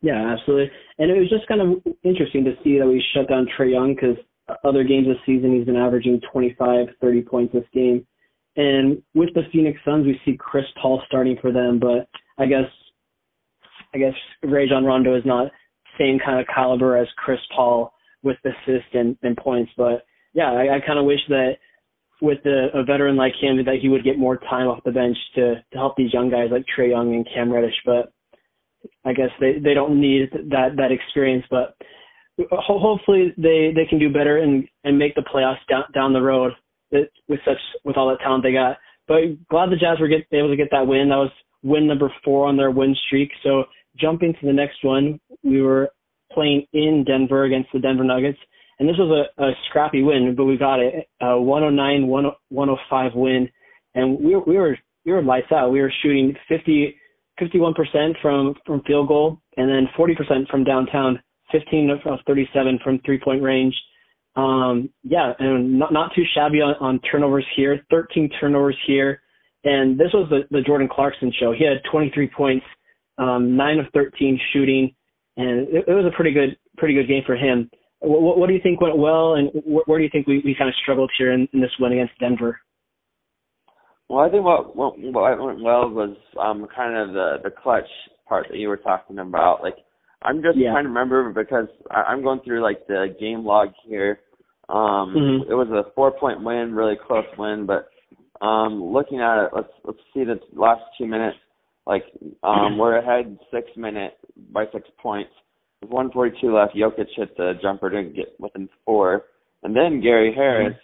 Yeah, 0.01 0.33
absolutely. 0.33 0.71
And 0.99 1.09
it 1.09 1.17
was 1.17 1.29
just 1.29 1.47
kind 1.47 1.61
of 1.61 1.93
interesting 2.03 2.43
to 2.45 2.53
see 2.63 2.77
that 2.79 2.87
we 2.87 3.03
shut 3.13 3.27
down 3.29 3.47
Trae 3.57 3.71
Young 3.71 3.95
because 3.95 4.17
other 4.63 4.83
games 4.83 5.07
this 5.07 5.17
season 5.25 5.55
he's 5.55 5.65
been 5.65 5.75
averaging 5.75 6.21
25, 6.31 6.87
30 7.01 7.21
points 7.23 7.53
this 7.53 7.63
game. 7.73 8.05
And 8.55 9.01
with 9.13 9.33
the 9.33 9.41
Phoenix 9.51 9.79
Suns, 9.83 10.05
we 10.05 10.19
see 10.23 10.37
Chris 10.37 10.65
Paul 10.81 11.01
starting 11.07 11.37
for 11.41 11.51
them, 11.51 11.79
but 11.79 12.07
I 12.37 12.45
guess 12.45 12.69
I 13.93 13.97
guess 13.97 14.13
Rajon 14.43 14.85
Rondo 14.85 15.15
is 15.15 15.25
not 15.25 15.51
same 15.97 16.19
kind 16.23 16.39
of 16.39 16.47
caliber 16.53 16.97
as 16.97 17.07
Chris 17.17 17.39
Paul 17.55 17.93
with 18.23 18.37
assists 18.43 18.89
and, 18.93 19.17
and 19.23 19.37
points. 19.37 19.71
But 19.77 20.05
yeah, 20.33 20.51
I, 20.51 20.75
I 20.75 20.79
kind 20.85 20.99
of 20.99 21.05
wish 21.05 21.19
that 21.29 21.53
with 22.21 22.39
the, 22.43 22.67
a 22.73 22.83
veteran 22.83 23.15
like 23.15 23.33
him 23.39 23.57
that 23.65 23.79
he 23.81 23.89
would 23.89 24.03
get 24.03 24.17
more 24.17 24.37
time 24.37 24.67
off 24.67 24.83
the 24.83 24.91
bench 24.91 25.17
to 25.35 25.55
to 25.55 25.77
help 25.77 25.95
these 25.95 26.13
young 26.13 26.29
guys 26.29 26.49
like 26.51 26.65
Trae 26.77 26.89
Young 26.89 27.13
and 27.13 27.27
Cam 27.33 27.51
Reddish. 27.51 27.75
But 27.85 28.13
I 29.05 29.13
guess 29.13 29.29
they 29.39 29.59
they 29.59 29.73
don't 29.73 29.99
need 29.99 30.29
that 30.49 30.75
that 30.77 30.91
experience, 30.91 31.45
but 31.49 31.75
ho- 32.51 32.79
hopefully 32.79 33.33
they 33.37 33.71
they 33.75 33.85
can 33.85 33.99
do 33.99 34.11
better 34.11 34.37
and 34.37 34.67
and 34.83 34.97
make 34.97 35.15
the 35.15 35.21
playoffs 35.21 35.65
down 35.69 35.83
down 35.93 36.13
the 36.13 36.21
road 36.21 36.53
that, 36.91 37.09
with 37.27 37.39
such 37.45 37.57
with 37.83 37.97
all 37.97 38.09
that 38.09 38.19
talent 38.19 38.43
they 38.43 38.53
got. 38.53 38.77
But 39.07 39.47
glad 39.49 39.69
the 39.69 39.75
Jazz 39.75 39.99
were 39.99 40.07
get, 40.07 40.25
able 40.31 40.49
to 40.49 40.55
get 40.55 40.69
that 40.71 40.87
win. 40.87 41.09
That 41.09 41.17
was 41.17 41.31
win 41.63 41.87
number 41.87 42.11
four 42.23 42.47
on 42.47 42.57
their 42.57 42.71
win 42.71 42.95
streak. 43.07 43.31
So 43.43 43.65
jumping 43.99 44.33
to 44.33 44.45
the 44.45 44.53
next 44.53 44.83
one, 44.83 45.19
we 45.43 45.61
were 45.61 45.89
playing 46.31 46.65
in 46.73 47.03
Denver 47.05 47.45
against 47.45 47.69
the 47.71 47.79
Denver 47.79 48.03
Nuggets, 48.03 48.39
and 48.79 48.89
this 48.89 48.97
was 48.97 49.27
a, 49.37 49.43
a 49.43 49.51
scrappy 49.69 50.03
win, 50.03 50.35
but 50.35 50.45
we 50.45 50.57
got 50.57 50.79
it. 50.79 51.07
A 51.21 51.39
109 51.39 52.07
105 52.07 53.11
win, 53.15 53.49
and 53.93 54.19
we 54.19 54.35
we 54.35 54.57
were 54.57 54.77
we 55.05 55.11
were 55.11 55.23
lights 55.23 55.51
out. 55.51 55.71
We 55.71 55.81
were 55.81 55.93
shooting 56.01 56.35
50 56.49 56.95
51% 57.39 58.13
from 58.21 58.55
from 58.65 58.81
field 58.83 59.07
goal, 59.07 59.41
and 59.57 59.69
then 59.69 59.87
40% 59.97 60.47
from 60.49 60.63
downtown. 60.63 61.21
15 61.51 61.89
of, 61.91 61.99
of 62.05 62.19
37 62.25 62.79
from 62.83 62.99
three 63.05 63.19
point 63.23 63.41
range. 63.41 63.75
Um, 64.35 64.89
yeah, 65.03 65.33
and 65.39 65.79
not 65.79 65.93
not 65.93 66.11
too 66.13 66.23
shabby 66.33 66.59
on, 66.61 66.75
on 66.81 66.99
turnovers 67.09 67.45
here. 67.55 67.85
13 67.89 68.29
turnovers 68.39 68.77
here, 68.85 69.21
and 69.63 69.97
this 69.97 70.11
was 70.13 70.29
the, 70.29 70.41
the 70.51 70.61
Jordan 70.61 70.89
Clarkson 70.91 71.31
show. 71.39 71.53
He 71.53 71.63
had 71.63 71.77
23 71.89 72.29
points, 72.35 72.65
um, 73.17 73.55
nine 73.55 73.79
of 73.79 73.85
13 73.93 74.39
shooting, 74.51 74.93
and 75.37 75.67
it, 75.69 75.85
it 75.87 75.93
was 75.93 76.05
a 76.05 76.15
pretty 76.15 76.31
good 76.31 76.57
pretty 76.77 76.95
good 76.95 77.07
game 77.07 77.23
for 77.25 77.35
him. 77.35 77.69
What, 77.99 78.37
what 78.37 78.47
do 78.47 78.53
you 78.53 78.61
think 78.61 78.81
went 78.81 78.97
well, 78.97 79.35
and 79.35 79.49
wh- 79.63 79.87
where 79.87 79.99
do 79.99 80.03
you 80.03 80.09
think 80.11 80.27
we, 80.27 80.41
we 80.43 80.55
kind 80.55 80.69
of 80.69 80.75
struggled 80.81 81.11
here 81.17 81.31
in, 81.31 81.47
in 81.53 81.61
this 81.61 81.71
win 81.79 81.93
against 81.93 82.19
Denver? 82.19 82.59
Well, 84.09 84.19
I 84.19 84.29
think 84.29 84.43
what 84.43 84.75
what, 84.75 84.99
what 84.99 85.39
went 85.43 85.61
well 85.63 85.89
was 85.89 86.15
um 86.39 86.67
kind 86.75 86.95
of 86.97 87.13
the 87.13 87.37
the 87.43 87.49
clutch 87.51 87.89
part 88.27 88.47
that 88.49 88.57
you 88.57 88.67
were 88.69 88.77
talking 88.77 89.19
about. 89.19 89.61
Like 89.63 89.75
I'm 90.21 90.41
just 90.41 90.57
Yeah. 90.57 90.71
trying 90.71 90.83
to 90.85 90.89
remember 90.89 91.31
because 91.31 91.67
I, 91.91 92.03
I'm 92.03 92.23
going 92.23 92.39
through 92.41 92.61
like 92.63 92.85
the 92.87 93.15
game 93.19 93.45
log 93.45 93.69
here 93.87 94.19
Um, 94.67 95.13
Mhm. 95.15 95.49
It 95.49 95.53
was 95.53 95.69
a 95.69 95.91
four 95.95 96.11
point 96.11 96.43
win, 96.43 96.73
really 96.73 96.95
close 96.95 97.25
win. 97.37 97.65
But 97.67 97.89
um, 98.41 98.83
looking 98.83 99.21
at 99.21 99.43
it, 99.45 99.51
let's 99.55 99.71
let's 99.83 99.99
see 100.13 100.23
the 100.23 100.39
last 100.53 100.81
two 100.97 101.05
minutes. 101.05 101.37
Like 101.85 102.03
um, 102.43 102.77
we're 102.79 102.97
ahead 102.97 103.37
six 103.51 103.69
minute 103.77 104.17
by 104.51 104.65
six 104.73 104.89
points. 105.01 105.31
With 105.81 105.91
142 105.91 106.51
left, 106.55 106.73
Jokic 106.75 107.07
hit 107.15 107.37
the 107.37 107.53
jumper 107.61 107.89
to 107.91 108.03
get 108.03 108.33
within 108.39 108.67
four, 108.85 109.25
and 109.61 109.75
then 109.75 110.01
Gary 110.01 110.33
Harris 110.33 110.75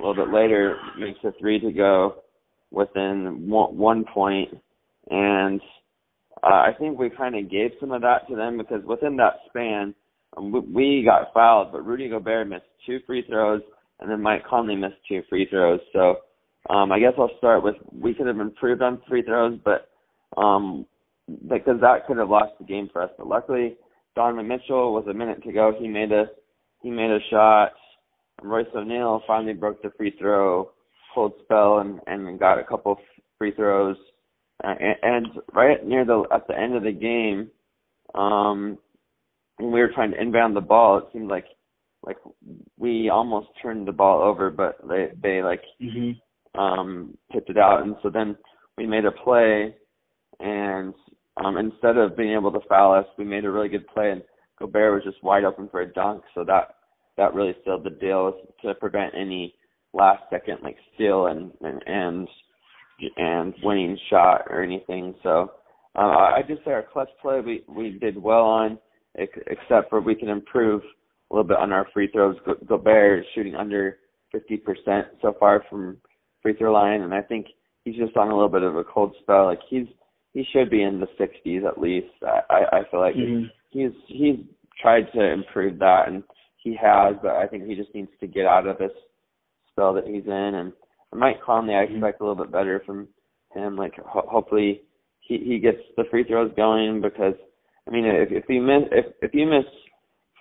a 0.00 0.02
little 0.02 0.24
bit 0.24 0.34
later 0.34 0.76
makes 0.98 1.20
a 1.22 1.30
three 1.38 1.60
to 1.60 1.70
go 1.70 2.16
within 2.72 3.48
one, 3.48 4.04
point, 4.12 4.48
and 5.10 5.60
uh, 6.42 6.46
I 6.46 6.70
think 6.78 6.98
we 6.98 7.10
kind 7.10 7.36
of 7.36 7.50
gave 7.50 7.72
some 7.78 7.92
of 7.92 8.02
that 8.02 8.26
to 8.28 8.34
them 8.34 8.58
because 8.58 8.82
within 8.84 9.16
that 9.16 9.34
span, 9.48 9.94
um, 10.36 10.50
we, 10.50 10.60
we 10.60 11.04
got 11.04 11.32
fouled, 11.34 11.70
but 11.70 11.86
Rudy 11.86 12.08
Gobert 12.08 12.48
missed 12.48 12.64
two 12.86 12.98
free 13.06 13.24
throws, 13.28 13.60
and 14.00 14.10
then 14.10 14.22
Mike 14.22 14.46
Conley 14.48 14.74
missed 14.74 14.96
two 15.06 15.22
free 15.28 15.46
throws. 15.48 15.80
So 15.92 16.16
um, 16.70 16.90
I 16.90 16.98
guess 16.98 17.12
I'll 17.18 17.30
start 17.38 17.62
with 17.62 17.76
we 17.92 18.14
could 18.14 18.26
have 18.26 18.40
improved 18.40 18.82
on 18.82 19.02
free 19.08 19.22
throws, 19.22 19.58
but 19.64 19.90
um, 20.40 20.86
because 21.48 21.80
that 21.80 22.06
could 22.06 22.16
have 22.16 22.30
lost 22.30 22.52
the 22.58 22.64
game 22.64 22.88
for 22.92 23.02
us. 23.02 23.10
But 23.18 23.26
luckily, 23.26 23.76
Donovan 24.16 24.48
Mitchell 24.48 24.94
was 24.94 25.06
a 25.08 25.14
minute 25.14 25.42
to 25.44 25.52
go. 25.52 25.72
He 25.78 25.88
made 25.88 26.10
a 26.10 26.24
he 26.80 26.90
made 26.90 27.10
a 27.10 27.18
shot. 27.30 27.72
Royce 28.42 28.66
O'Neal 28.74 29.22
finally 29.26 29.52
broke 29.52 29.82
the 29.82 29.92
free 29.96 30.14
throw 30.18 30.70
cold 31.14 31.32
spell 31.42 31.78
and 31.78 32.00
and 32.06 32.38
got 32.38 32.58
a 32.58 32.64
couple 32.64 32.96
free 33.38 33.52
throws. 33.54 33.96
Uh, 34.64 34.74
and, 34.78 34.96
and 35.02 35.26
right 35.52 35.84
near 35.86 36.04
the 36.04 36.24
at 36.32 36.46
the 36.46 36.56
end 36.58 36.76
of 36.76 36.82
the 36.84 36.92
game, 36.92 37.50
um, 38.14 38.78
when 39.58 39.72
we 39.72 39.80
were 39.80 39.90
trying 39.94 40.12
to 40.12 40.20
inbound 40.20 40.54
the 40.56 40.60
ball, 40.60 40.98
it 40.98 41.04
seemed 41.12 41.28
like 41.28 41.46
like 42.04 42.16
we 42.78 43.08
almost 43.10 43.48
turned 43.60 43.86
the 43.86 43.92
ball 43.92 44.22
over, 44.22 44.50
but 44.50 44.76
they 44.88 45.10
they 45.22 45.42
like 45.42 45.62
Mhm. 45.80 46.20
um 46.54 47.16
tipped 47.32 47.50
it 47.50 47.58
out 47.58 47.82
and 47.82 47.96
so 48.02 48.10
then 48.10 48.36
we 48.76 48.86
made 48.86 49.04
a 49.04 49.12
play 49.12 49.74
and 50.40 50.92
um 51.42 51.56
instead 51.56 51.96
of 51.96 52.16
being 52.16 52.34
able 52.34 52.52
to 52.52 52.60
foul 52.68 52.92
us 52.92 53.06
we 53.16 53.24
made 53.24 53.44
a 53.44 53.50
really 53.50 53.68
good 53.68 53.86
play 53.88 54.10
and 54.10 54.22
Gobert 54.58 54.92
was 54.94 55.04
just 55.04 55.22
wide 55.24 55.44
open 55.44 55.68
for 55.68 55.80
a 55.80 55.92
dunk 55.92 56.22
so 56.34 56.44
that 56.44 56.76
that 57.16 57.34
really 57.34 57.54
sealed 57.64 57.84
the 57.84 57.90
deal 57.90 58.34
to 58.62 58.74
prevent 58.74 59.14
any 59.14 59.54
last 59.92 60.22
second 60.30 60.58
like 60.62 60.76
steal 60.94 61.26
and 61.26 61.52
and 61.60 61.82
and, 61.86 62.28
and 63.16 63.54
winning 63.62 63.98
shot 64.10 64.42
or 64.48 64.62
anything 64.62 65.14
so 65.22 65.52
uh, 65.94 66.00
I 66.00 66.40
just 66.46 66.64
say 66.64 66.70
our 66.72 66.84
clutch 66.92 67.10
play 67.20 67.40
we 67.40 67.64
we 67.68 67.98
did 67.98 68.20
well 68.20 68.44
on 68.44 68.78
except 69.14 69.90
for 69.90 70.00
we 70.00 70.14
can 70.14 70.28
improve 70.28 70.82
a 71.30 71.34
little 71.34 71.46
bit 71.46 71.58
on 71.58 71.72
our 71.72 71.86
free 71.92 72.08
throws 72.12 72.36
Go- 72.46 72.56
Gobert 72.66 73.20
is 73.20 73.26
shooting 73.34 73.54
under 73.54 73.98
50% 74.34 75.02
so 75.20 75.34
far 75.38 75.64
from 75.68 75.98
free 76.42 76.54
throw 76.54 76.72
line, 76.72 77.02
and 77.02 77.14
I 77.14 77.22
think 77.22 77.46
he's 77.84 77.96
just 77.96 78.16
on 78.16 78.28
a 78.28 78.34
little 78.34 78.48
bit 78.48 78.62
of 78.62 78.76
a 78.76 78.84
cold 78.84 79.14
spell. 79.20 79.46
Like 79.46 79.60
he's 79.68 79.86
he 80.32 80.44
should 80.52 80.70
be 80.70 80.82
in 80.82 80.98
the 80.98 81.06
60s 81.20 81.66
at 81.66 81.78
least. 81.78 82.08
I 82.22 82.64
I, 82.72 82.90
feel 82.90 83.00
like 83.00 83.14
Mhm. 83.14 83.50
he's 83.70 83.92
he's 84.06 84.36
tried 84.80 85.12
to 85.12 85.20
improve 85.22 85.78
that, 85.78 86.08
and 86.08 86.22
he 86.56 86.74
has, 86.76 87.16
but 87.22 87.32
I 87.36 87.46
think 87.46 87.66
he 87.66 87.74
just 87.74 87.94
needs 87.94 88.10
to 88.20 88.26
get 88.26 88.46
out 88.46 88.66
of 88.66 88.78
this 88.78 88.92
spell 89.72 89.94
that 89.94 90.06
he's 90.06 90.24
in. 90.26 90.30
And 90.54 90.72
Mike 91.14 91.40
Conley, 91.42 91.74
I 91.74 91.86
Mhm. 91.86 91.92
expect 91.96 92.20
a 92.20 92.24
little 92.24 92.42
bit 92.44 92.52
better 92.52 92.80
from 92.80 93.08
him. 93.54 93.76
Like 93.76 93.96
ho- 93.96 94.26
hopefully 94.28 94.82
he 95.20 95.38
he 95.38 95.58
gets 95.58 95.80
the 95.96 96.04
free 96.04 96.24
throws 96.24 96.52
going 96.54 97.00
because 97.00 97.34
I 97.86 97.90
mean 97.90 98.04
if 98.06 98.30
if 98.32 98.48
you 98.48 98.60
miss 98.62 98.88
if 98.92 99.06
if 99.22 99.34
you 99.34 99.46
miss 99.46 99.66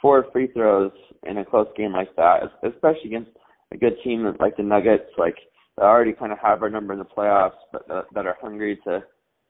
four 0.02 0.24
free 0.32 0.48
throws 0.48 0.92
in 1.24 1.38
a 1.38 1.46
close 1.46 1.68
game 1.76 1.94
like 1.94 2.16
that, 2.16 2.52
especially 2.64 3.06
against 3.08 3.32
a 3.72 3.78
good 3.78 4.00
team 4.04 4.36
like 4.40 4.58
the 4.58 4.64
Nuggets, 4.64 5.12
like 5.18 5.38
that 5.78 5.86
already 5.86 6.14
kind 6.14 6.32
of 6.32 6.40
have 6.40 6.62
our 6.64 6.70
number 6.70 6.94
in 6.94 7.00
the 7.00 7.06
playoffs, 7.06 7.60
but 7.72 7.88
that, 7.88 8.06
that 8.14 8.26
are 8.26 8.38
hungry 8.42 8.78
to 8.86 9.04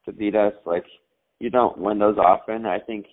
to 0.06 0.12
beat 0.12 0.36
us. 0.36 0.54
Like 0.66 0.86
you 1.40 1.50
don't 1.50 1.78
win 1.78 2.00
those 2.00 2.18
often. 2.18 2.66
I 2.66 2.80
think 2.80 3.06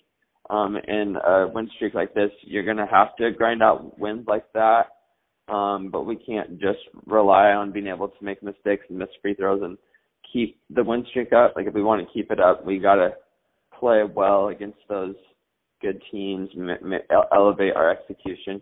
um 0.49 0.75
in 0.77 1.15
a 1.17 1.47
win 1.47 1.69
streak 1.75 1.93
like 1.93 2.13
this, 2.13 2.31
you're 2.41 2.63
gonna 2.65 2.87
have 2.87 3.15
to 3.17 3.31
grind 3.31 3.61
out 3.63 3.97
wins 3.99 4.27
like 4.27 4.51
that. 4.53 4.87
Um, 5.49 5.89
but 5.89 6.05
we 6.05 6.15
can't 6.15 6.59
just 6.59 6.79
rely 7.05 7.51
on 7.51 7.71
being 7.71 7.87
able 7.87 8.09
to 8.09 8.23
make 8.23 8.43
mistakes 8.43 8.85
and 8.89 8.99
miss 8.99 9.09
free 9.21 9.33
throws 9.33 9.61
and 9.63 9.77
keep 10.31 10.59
the 10.69 10.83
win 10.83 11.05
streak 11.09 11.33
up. 11.33 11.53
Like 11.55 11.67
if 11.67 11.73
we 11.73 11.83
want 11.83 12.05
to 12.05 12.13
keep 12.13 12.31
it 12.31 12.39
up, 12.39 12.65
we 12.65 12.79
gotta 12.79 13.11
play 13.79 14.03
well 14.03 14.49
against 14.49 14.79
those 14.87 15.15
good 15.81 16.01
teams, 16.11 16.49
m- 16.55 16.69
m- 16.69 17.25
elevate 17.31 17.75
our 17.75 17.89
execution. 17.89 18.61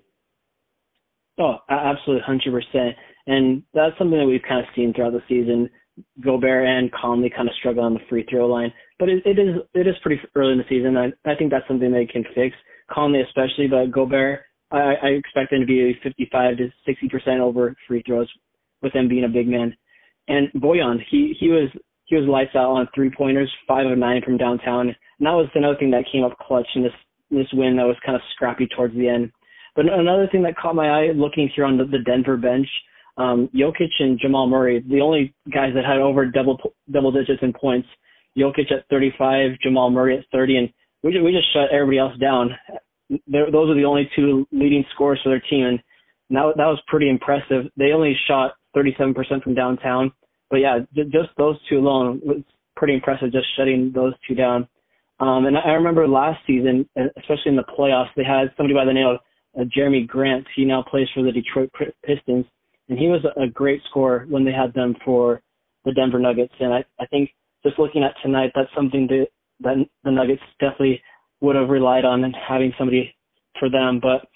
Oh, 1.40 1.58
absolutely, 1.70 2.24
hundred 2.26 2.52
percent. 2.52 2.96
And 3.28 3.64
that's 3.74 3.98
something 3.98 4.18
that 4.18 4.26
we've 4.26 4.42
kind 4.48 4.62
of 4.62 4.74
seen 4.76 4.94
throughout 4.94 5.14
the 5.14 5.22
season. 5.28 5.70
Gobert 6.24 6.68
and 6.68 6.92
Conley 6.92 7.32
kind 7.36 7.50
of 7.50 7.56
struggle 7.56 7.84
on 7.84 7.96
the 7.96 8.00
free 8.08 8.26
throw 8.30 8.48
line, 8.48 8.72
but 9.00 9.10
it, 9.10 9.24
it 9.26 9.40
is 9.40 9.56
it 9.74 9.88
is 9.88 9.96
pretty 10.02 10.22
early 10.36 10.54
in 10.54 10.60
the 10.60 10.64
season. 10.70 10.96
I 10.96 11.08
I 11.30 11.36
think 11.36 11.52
that's 11.52 11.68
something 11.68 11.92
they 11.92 12.06
can 12.06 12.24
fix. 12.36 12.56
Conley 12.90 13.22
especially, 13.22 13.68
but 13.68 13.92
Gobert, 13.92 14.42
I, 14.72 14.94
I 15.02 15.08
expect 15.10 15.54
him 15.54 15.62
to 15.62 15.66
be 15.66 15.98
55 16.04 16.58
to 16.58 16.70
60 16.86 17.10
percent 17.10 17.40
over 17.40 17.76
free 17.88 18.04
throws, 18.06 18.30
with 18.82 18.94
him 18.94 19.08
being 19.08 19.26
a 19.26 19.30
big 19.30 19.48
man. 19.48 19.76
And 20.28 20.52
Bojan, 20.54 20.98
he 21.10 21.36
he 21.40 21.50
was 21.50 21.70
he 22.06 22.16
was 22.16 22.28
lights 22.28 22.56
out 22.56 22.72
on 22.72 22.88
three 22.94 23.12
pointers, 23.16 23.52
five 23.68 23.86
of 23.86 23.98
nine 23.98 24.22
from 24.24 24.38
downtown. 24.38 24.90
And 24.90 25.26
that 25.26 25.32
was 25.32 25.50
another 25.56 25.78
thing 25.78 25.92
that 25.92 26.06
came 26.12 26.24
up 26.24 26.38
clutch 26.40 26.68
in 26.76 26.84
this 26.84 26.92
this 27.30 27.48
win 27.54 27.76
that 27.78 27.84
was 27.84 27.98
kind 28.06 28.16
of 28.16 28.22
scrappy 28.34 28.68
towards 28.68 28.96
the 28.96 29.10
end. 29.10 29.32
But 29.76 29.86
another 29.86 30.28
thing 30.32 30.44
that 30.44 30.58
caught 30.58 30.76
my 30.76 30.90
eye 30.90 31.12
looking 31.14 31.50
here 31.56 31.66
on 31.66 31.78
the, 31.78 31.86
the 31.86 32.00
Denver 32.00 32.38
bench, 32.38 32.68
um, 33.18 33.50
Jokic 33.54 33.92
and 34.00 34.20
Jamal 34.20 34.48
Murray, 34.48 34.84
the 34.88 35.02
only 35.02 35.34
guys 35.54 35.72
that 35.76 35.86
had 35.86 35.98
over 35.98 36.26
double 36.26 36.58
double 36.92 37.12
digits 37.12 37.40
in 37.42 37.54
points. 37.54 37.88
Jokic 38.38 38.72
at 38.72 38.88
35, 38.90 39.60
Jamal 39.64 39.90
Murray 39.90 40.18
at 40.18 40.26
30, 40.32 40.58
and 40.58 40.70
we 41.04 41.12
just, 41.12 41.24
we 41.24 41.32
just 41.32 41.52
shut 41.54 41.72
everybody 41.72 41.98
else 41.98 42.16
down. 42.20 42.52
Those 43.10 43.70
are 43.70 43.76
the 43.76 43.86
only 43.86 44.10
two 44.16 44.48
leading 44.52 44.84
scorers 44.94 45.20
for 45.24 45.30
their 45.30 45.44
team, 45.50 45.66
and 45.66 45.80
that 46.30 46.54
that 46.58 46.66
was 46.66 46.82
pretty 46.88 47.10
impressive. 47.10 47.66
They 47.78 47.92
only 47.92 48.16
shot 48.28 48.54
37% 48.76 49.44
from 49.44 49.56
downtown, 49.56 50.12
but 50.50 50.58
yeah, 50.58 50.80
just 50.94 51.30
those 51.38 51.58
two 51.70 51.78
alone 51.80 52.22
was 52.24 52.42
pretty 52.76 52.94
impressive. 52.94 53.32
Just 53.32 53.48
shutting 53.58 53.92
those 53.94 54.14
two 54.28 54.36
down. 54.36 54.68
Um, 55.20 55.46
and 55.46 55.58
I 55.58 55.72
remember 55.72 56.08
last 56.08 56.40
season, 56.46 56.88
especially 56.96 57.48
in 57.48 57.56
the 57.56 57.64
playoffs, 57.64 58.10
they 58.16 58.24
had 58.24 58.54
somebody 58.56 58.76
by 58.76 58.86
the 58.86 58.94
name 58.94 59.08
of 59.08 59.18
uh, 59.60 59.64
Jerami 59.76 60.08
Grant. 60.08 60.46
He 60.56 60.64
now 60.64 60.84
plays 60.84 61.08
for 61.14 61.24
the 61.24 61.32
Detroit 61.32 61.72
Pistons, 62.06 62.46
and 62.88 63.00
he 63.00 63.08
was 63.08 63.26
a 63.36 63.48
great 63.48 63.82
scorer 63.90 64.26
when 64.30 64.46
they 64.46 64.52
had 64.52 64.74
them 64.74 64.96
for 65.04 65.42
the 65.86 65.94
Denver 65.94 66.20
Nuggets. 66.20 66.54
And 66.60 66.74
I, 66.74 66.84
I 67.00 67.06
think 67.08 67.32
just 67.66 67.80
looking 67.80 68.04
at 68.04 68.14
tonight, 68.22 68.52
that's 68.54 68.70
something 68.76 69.08
that, 69.08 69.28
that 69.62 69.76
the 70.04 70.12
Nuggets 70.12 70.42
definitely 70.60 71.02
would 71.42 71.56
have 71.56 71.70
relied 71.70 72.06
on 72.06 72.34
having 72.48 72.74
somebody 72.78 73.14
for 73.60 73.70
them. 73.70 74.00
But 74.02 74.28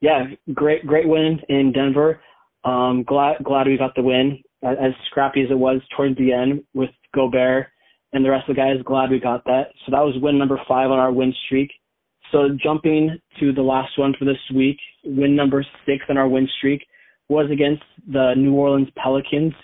yeah, 0.00 0.24
great, 0.54 0.86
great 0.86 1.08
win 1.08 1.40
in 1.48 1.72
Denver. 1.72 2.20
Um, 2.64 3.04
glad, 3.06 3.42
glad 3.42 3.66
we 3.66 3.78
got 3.78 3.94
the 3.94 4.02
win. 4.02 4.42
As 4.62 4.92
scrappy 5.10 5.42
as 5.42 5.50
it 5.50 5.58
was 5.58 5.80
towards 5.96 6.16
the 6.18 6.32
end 6.32 6.62
with 6.74 6.90
Gobert 7.14 7.68
and 8.12 8.24
the 8.24 8.30
rest 8.30 8.48
of 8.48 8.56
the 8.56 8.60
guys, 8.60 8.82
glad 8.84 9.10
we 9.10 9.18
got 9.18 9.44
that. 9.44 9.68
So 9.84 9.92
that 9.92 10.04
was 10.04 10.14
win 10.20 10.38
number 10.38 10.60
five 10.68 10.90
on 10.90 10.98
our 10.98 11.12
win 11.12 11.32
streak. 11.46 11.70
So 12.30 12.50
jumping 12.62 13.18
to 13.40 13.52
the 13.52 13.62
last 13.62 13.98
one 13.98 14.14
for 14.18 14.24
this 14.24 14.36
week, 14.54 14.76
win 15.04 15.34
number 15.34 15.64
six 15.86 16.04
on 16.08 16.18
our 16.18 16.28
win 16.28 16.48
streak 16.58 16.82
was 17.28 17.50
against 17.50 17.82
the 18.12 18.34
New 18.36 18.54
Orleans 18.54 18.88
Pelicans. 18.96 19.54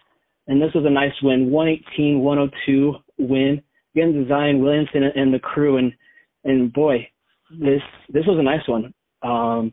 And 0.46 0.62
this 0.62 0.72
was 0.74 0.84
a 0.86 0.90
nice 0.90 1.12
win, 1.22 1.50
118-102 1.50 2.92
win 3.18 3.62
against 3.94 4.28
Zion 4.28 4.62
Williamson 4.62 5.02
and 5.14 5.34
the 5.34 5.38
crew. 5.38 5.76
And, 5.76 5.92
and 6.46 6.72
boy, 6.72 7.08
this, 7.50 7.82
this 8.08 8.24
was 8.26 8.38
a 8.38 8.42
nice 8.42 8.66
one. 8.66 8.92
Um, 9.22 9.72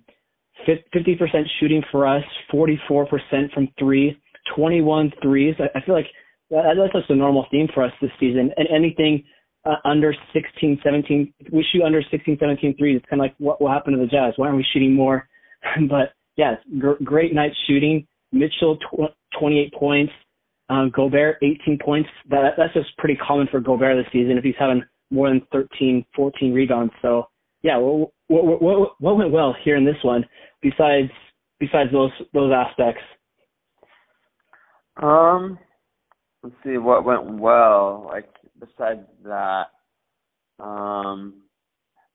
50% 0.68 1.44
shooting 1.60 1.84
for 1.92 2.08
us, 2.08 2.24
44% 2.54 3.08
from 3.54 3.68
three, 3.78 4.20
21 4.56 5.12
threes. 5.22 5.56
I, 5.60 5.78
I 5.78 5.82
feel 5.86 5.96
like 5.96 6.08
that, 6.50 6.76
that's 6.78 6.94
just 6.94 7.10
a 7.10 7.16
normal 7.16 7.46
theme 7.52 7.68
for 7.74 7.84
us 7.84 7.92
this 8.02 8.12
season. 8.20 8.52
And 8.58 8.68
anything 8.70 9.24
uh, 9.66 9.76
under 9.86 10.14
16, 10.34 10.80
17, 10.84 11.34
we 11.52 11.66
shoot 11.72 11.84
under 11.84 12.02
16, 12.10 12.38
17 12.40 12.78
threes. 12.78 12.98
It's 12.98 13.10
kind 13.10 13.22
of 13.22 13.26
like 13.26 13.36
what, 13.38 13.62
will 13.62 13.72
happen 13.72 13.94
to 13.94 14.00
the 14.00 14.08
Jazz? 14.08 14.34
Why 14.36 14.48
aren't 14.48 14.58
we 14.58 14.66
shooting 14.74 14.94
more? 14.94 15.28
but 15.90 16.14
yeah, 16.36 16.56
gr- 16.78 17.04
great 17.04 17.34
night 17.34 17.52
shooting. 17.68 18.08
Mitchell, 18.32 18.78
tw- 18.78 19.14
28 19.40 19.74
points. 19.74 20.14
Um, 20.70 20.92
Gobert, 20.96 21.38
18 21.42 21.78
points. 21.84 22.10
That, 22.30 22.54
that's 22.58 22.74
just 22.74 22.98
pretty 22.98 23.16
common 23.16 23.48
for 23.52 23.60
Gobert 23.60 23.98
this 23.98 24.12
season 24.14 24.38
if 24.38 24.44
he's 24.44 24.56
having 24.58 24.84
more 25.14 25.30
than 25.30 25.42
13, 25.52 26.06
14 26.16 26.54
rebounds. 26.54 26.94
So 27.02 27.28
yeah, 27.62 27.78
what, 27.78 28.12
what, 28.28 28.62
what, 28.62 28.92
what 29.00 29.18
went 29.18 29.32
well 29.32 29.56
here 29.64 29.78
in 29.78 29.86
this 29.86 30.04
one 30.04 30.26
besides 30.62 31.10
besides 31.60 31.92
those 31.92 32.12
those 32.34 32.52
aspects? 32.52 33.02
Um, 35.02 35.58
let's 36.44 36.56
see 36.64 36.78
what 36.78 37.06
went 37.06 37.40
well. 37.40 38.10
Like 38.12 38.30
besides 38.60 39.02
that, 39.24 39.68
um, 40.60 41.44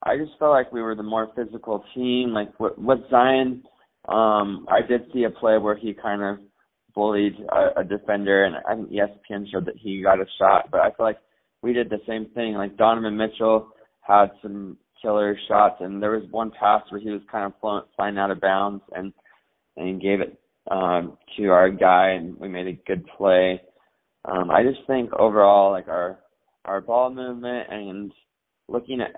I 0.02 0.16
just 0.16 0.38
felt 0.38 0.52
like 0.52 0.72
we 0.72 0.82
were 0.82 0.94
the 0.94 1.02
more 1.02 1.30
physical 1.34 1.84
team. 1.94 2.30
Like 2.30 2.58
what 2.60 2.78
what 2.78 2.98
Zion 3.10 3.62
Um, 4.08 4.66
I 4.70 4.80
did 4.86 5.02
see 5.12 5.24
a 5.24 5.30
play 5.30 5.58
where 5.58 5.76
he 5.76 5.92
kind 5.92 6.22
of 6.22 6.38
bullied 6.94 7.34
a, 7.52 7.80
a 7.80 7.84
defender, 7.84 8.44
and 8.44 8.56
I 8.56 8.74
think 8.74 8.90
ESPN 8.90 9.50
showed 9.50 9.66
that 9.66 9.76
he 9.76 10.02
got 10.02 10.20
a 10.20 10.26
shot. 10.38 10.70
But 10.70 10.80
I 10.80 10.90
feel 10.92 11.06
like 11.06 11.18
we 11.62 11.72
did 11.72 11.90
the 11.90 12.00
same 12.06 12.26
thing. 12.34 12.54
Like 12.54 12.76
Donovan 12.76 13.16
Mitchell 13.16 13.70
had 14.00 14.30
some 14.42 14.76
killer 15.02 15.36
shots, 15.48 15.76
and 15.80 16.02
there 16.02 16.12
was 16.12 16.24
one 16.30 16.50
pass 16.58 16.82
where 16.90 17.00
he 17.00 17.10
was 17.10 17.22
kind 17.30 17.46
of 17.46 17.58
flown, 17.60 17.82
flying 17.96 18.18
out 18.18 18.30
of 18.30 18.40
bounds, 18.40 18.82
and 18.94 19.12
and 19.76 20.02
gave 20.02 20.20
it 20.20 20.38
um, 20.70 21.16
to 21.36 21.48
our 21.48 21.70
guy, 21.70 22.10
and 22.10 22.36
we 22.38 22.48
made 22.48 22.66
a 22.66 22.80
good 22.86 23.06
play. 23.16 23.60
Um, 24.24 24.50
I 24.50 24.62
just 24.62 24.86
think 24.86 25.12
overall, 25.12 25.70
like 25.72 25.88
our 25.88 26.18
our 26.64 26.80
ball 26.80 27.10
movement 27.10 27.66
and 27.70 28.12
looking 28.68 29.00
at 29.00 29.14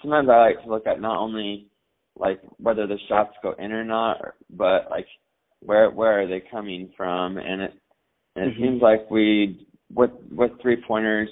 sometimes 0.00 0.28
I 0.30 0.38
like 0.38 0.62
to 0.62 0.70
look 0.70 0.86
at 0.86 1.00
not 1.00 1.18
only 1.18 1.68
like 2.16 2.40
whether 2.56 2.86
the 2.86 2.98
shots 3.08 3.34
go 3.42 3.54
in 3.58 3.72
or 3.72 3.84
not, 3.84 4.18
but 4.50 4.90
like 4.90 5.06
where 5.60 5.90
where 5.90 6.22
are 6.22 6.26
they 6.26 6.42
coming 6.50 6.90
from? 6.96 7.36
And 7.36 7.62
it 7.62 7.72
and 8.36 8.46
it 8.46 8.54
mm-hmm. 8.54 8.62
seems 8.62 8.82
like 8.82 9.10
we 9.10 9.66
with 9.92 10.10
with 10.30 10.52
three 10.62 10.82
pointers, 10.86 11.28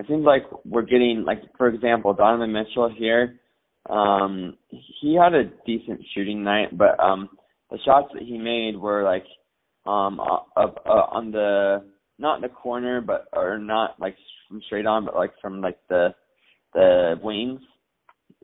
it 0.00 0.06
seems 0.08 0.24
like 0.24 0.44
we're 0.64 0.82
getting 0.82 1.24
like 1.26 1.42
for 1.58 1.68
example 1.68 2.14
Donovan 2.14 2.52
Mitchell 2.52 2.88
here, 2.96 3.38
um, 3.88 4.56
he 4.68 5.14
had 5.14 5.34
a 5.34 5.44
decent 5.66 6.00
shooting 6.14 6.42
night, 6.42 6.76
but 6.76 6.98
um 6.98 7.28
the 7.70 7.78
shots 7.84 8.08
that 8.14 8.22
he 8.22 8.38
made 8.38 8.76
were 8.76 9.04
like 9.04 9.26
um 9.86 10.18
uh, 10.18 10.40
uh, 10.56 11.06
on 11.12 11.30
the 11.30 11.84
not 12.18 12.36
in 12.36 12.42
the 12.42 12.48
corner 12.48 13.02
but 13.02 13.26
or 13.34 13.58
not 13.58 14.00
like 14.00 14.16
from 14.48 14.62
straight 14.66 14.86
on 14.86 15.04
but 15.04 15.14
like 15.14 15.32
from 15.40 15.60
like 15.60 15.78
the 15.90 16.14
the 16.72 17.16
wings. 17.22 17.60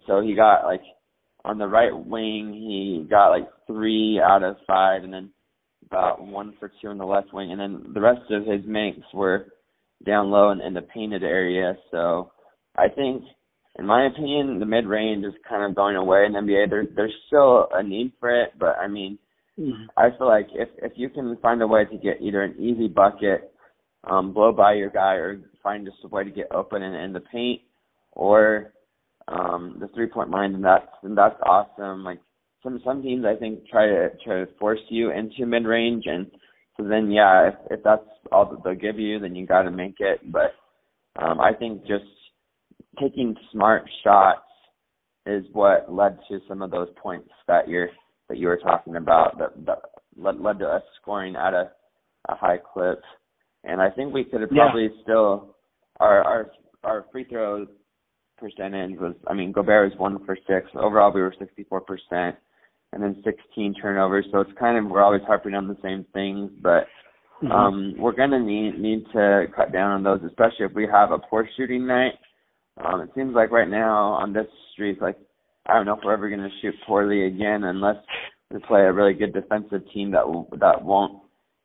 So 0.06 0.20
he 0.20 0.34
got 0.34 0.66
like 0.66 0.82
on 1.46 1.56
the 1.56 1.66
right 1.66 1.96
wing 1.96 2.52
he 2.52 3.06
got 3.08 3.30
like 3.30 3.48
three 3.66 4.20
out 4.22 4.42
of 4.42 4.56
five 4.66 5.04
and 5.04 5.12
then 5.12 5.30
about 5.86 6.22
one 6.22 6.52
for 6.60 6.70
two 6.82 6.88
on 6.88 6.98
the 6.98 7.06
left 7.06 7.32
wing 7.32 7.50
and 7.50 7.60
then 7.60 7.92
the 7.94 8.00
rest 8.00 8.30
of 8.30 8.44
his 8.44 8.60
makes 8.66 9.06
were 9.14 9.46
down 10.04 10.30
low 10.30 10.50
in, 10.50 10.61
in 10.61 10.74
the 10.74 10.82
painted 10.82 11.22
area 11.22 11.74
so 11.90 12.30
i 12.76 12.88
think 12.88 13.22
in 13.78 13.87
my 13.87 14.06
opinion, 14.06 14.59
the 14.59 14.66
mid 14.66 14.87
range 14.87 15.24
is 15.24 15.35
kind 15.48 15.62
of 15.62 15.76
going 15.76 15.96
away 15.96 16.24
in 16.24 16.32
the 16.32 16.38
NBA. 16.38 16.70
There, 16.70 16.87
there's 16.94 17.14
still 17.26 17.68
a 17.72 17.82
need 17.82 18.12
for 18.18 18.42
it, 18.42 18.52
but 18.59 18.76
I 18.78 18.88
mean, 18.88 19.18
mm-hmm. 19.59 19.85
I 19.96 20.16
feel 20.16 20.26
like 20.26 20.48
if 20.52 20.68
if 20.78 20.92
you 20.96 21.11
can 21.11 21.37
find 21.42 21.61
a 21.61 21.66
way 21.66 21.85
to 21.85 21.96
get 21.98 22.22
either 22.22 22.42
an 22.42 22.56
easy 22.59 22.88
bucket, 22.88 23.52
um, 24.04 24.32
blow 24.32 24.52
by 24.52 24.74
your 24.74 24.90
guy, 24.90 25.14
or 25.14 25.40
find 25.62 25.85
just 25.85 25.98
a 26.04 26.09
way 26.09 26.24
to 26.24 26.30
get 26.30 26.52
open 26.52 26.82
in, 26.82 26.94
in 26.94 27.12
the 27.12 27.20
paint, 27.20 27.61
or 28.12 28.72
um, 29.28 29.76
the 29.78 29.88
three 29.88 30.06
point 30.06 30.30
line, 30.30 30.52
then 30.52 30.62
that's 30.62 30.88
then 31.02 31.14
that's 31.14 31.38
awesome. 31.44 32.02
Like 32.02 32.20
some 32.62 32.80
some 32.82 33.02
teams, 33.02 33.26
I 33.26 33.38
think 33.38 33.68
try 33.68 33.87
to 33.88 34.09
try 34.24 34.37
to 34.37 34.48
force 34.59 34.80
you 34.88 35.11
into 35.11 35.44
mid 35.44 35.66
range, 35.66 36.04
and 36.06 36.30
so 36.76 36.86
then 36.86 37.10
yeah, 37.10 37.48
if 37.48 37.54
if 37.70 37.84
that's 37.84 38.04
all 38.30 38.46
that 38.50 38.62
they'll 38.64 38.74
give 38.74 38.98
you, 38.98 39.18
then 39.18 39.34
you 39.34 39.46
got 39.46 39.62
to 39.62 39.70
make 39.70 39.96
it. 39.98 40.20
But 40.30 40.54
um, 41.20 41.40
I 41.40 41.52
think 41.52 41.82
just 41.86 42.04
taking 43.00 43.34
smart 43.52 43.88
shots 44.04 44.40
is 45.26 45.44
what 45.52 45.92
led 45.92 46.18
to 46.28 46.40
some 46.48 46.62
of 46.62 46.70
those 46.70 46.88
points 47.02 47.30
that 47.48 47.68
you're 47.68 47.88
that 48.28 48.38
you 48.38 48.48
were 48.48 48.58
talking 48.58 48.96
about 48.96 49.38
that, 49.38 49.66
that 49.66 49.78
led, 50.16 50.40
led 50.40 50.58
to 50.58 50.66
us 50.66 50.82
scoring 51.00 51.36
at 51.36 51.54
a, 51.54 51.70
a 52.28 52.34
high 52.34 52.58
clip. 52.58 53.00
And 53.64 53.80
I 53.80 53.90
think 53.90 54.12
we 54.12 54.24
could 54.24 54.40
have 54.40 54.50
probably 54.50 54.84
yeah. 54.84 55.02
still 55.02 55.56
our 56.00 56.22
our 56.22 56.50
our 56.84 57.06
free 57.10 57.24
throw 57.24 57.66
percentage 58.38 58.98
was 58.98 59.14
I 59.26 59.34
mean 59.34 59.52
Gobert 59.52 59.90
was 59.90 59.98
one 59.98 60.24
for 60.24 60.36
six. 60.46 60.68
Overall 60.74 61.12
we 61.12 61.22
were 61.22 61.34
sixty 61.38 61.64
four 61.64 61.80
percent 61.80 62.36
and 62.96 63.04
then 63.04 63.22
sixteen 63.24 63.74
turnovers. 63.74 64.26
So 64.32 64.40
it's 64.40 64.59
kind 64.59 64.78
of 64.78 64.90
we're 64.90 65.02
always 65.02 65.22
harping 65.26 65.54
on 65.54 65.68
the 65.68 65.76
same 65.82 66.06
things, 66.12 66.50
but 66.62 66.87
mm-hmm. 67.42 67.52
um 67.52 67.94
we're 67.98 68.16
gonna 68.16 68.40
need 68.40 68.78
need 68.80 69.04
to 69.12 69.46
cut 69.54 69.72
down 69.72 69.92
on 69.92 70.02
those, 70.02 70.20
especially 70.26 70.66
if 70.66 70.72
we 70.74 70.88
have 70.90 71.12
a 71.12 71.18
poor 71.18 71.48
shooting 71.56 71.87
night 71.87 72.14
um, 72.85 73.00
it 73.00 73.11
seems 73.14 73.35
like 73.35 73.50
right 73.50 73.68
now 73.68 74.12
on 74.12 74.32
this 74.32 74.46
streak, 74.72 75.00
like 75.00 75.16
I 75.66 75.74
don't 75.74 75.87
know 75.87 75.94
if 75.94 76.00
we're 76.04 76.12
ever 76.12 76.28
going 76.28 76.40
to 76.40 76.48
shoot 76.61 76.74
poorly 76.87 77.26
again 77.26 77.64
unless 77.64 77.96
we 78.50 78.61
play 78.61 78.82
a 78.82 78.92
really 78.92 79.14
good 79.14 79.32
defensive 79.32 79.82
team 79.92 80.11
that 80.12 80.26
will, 80.26 80.48
that 80.61 80.85
won't 80.85 81.22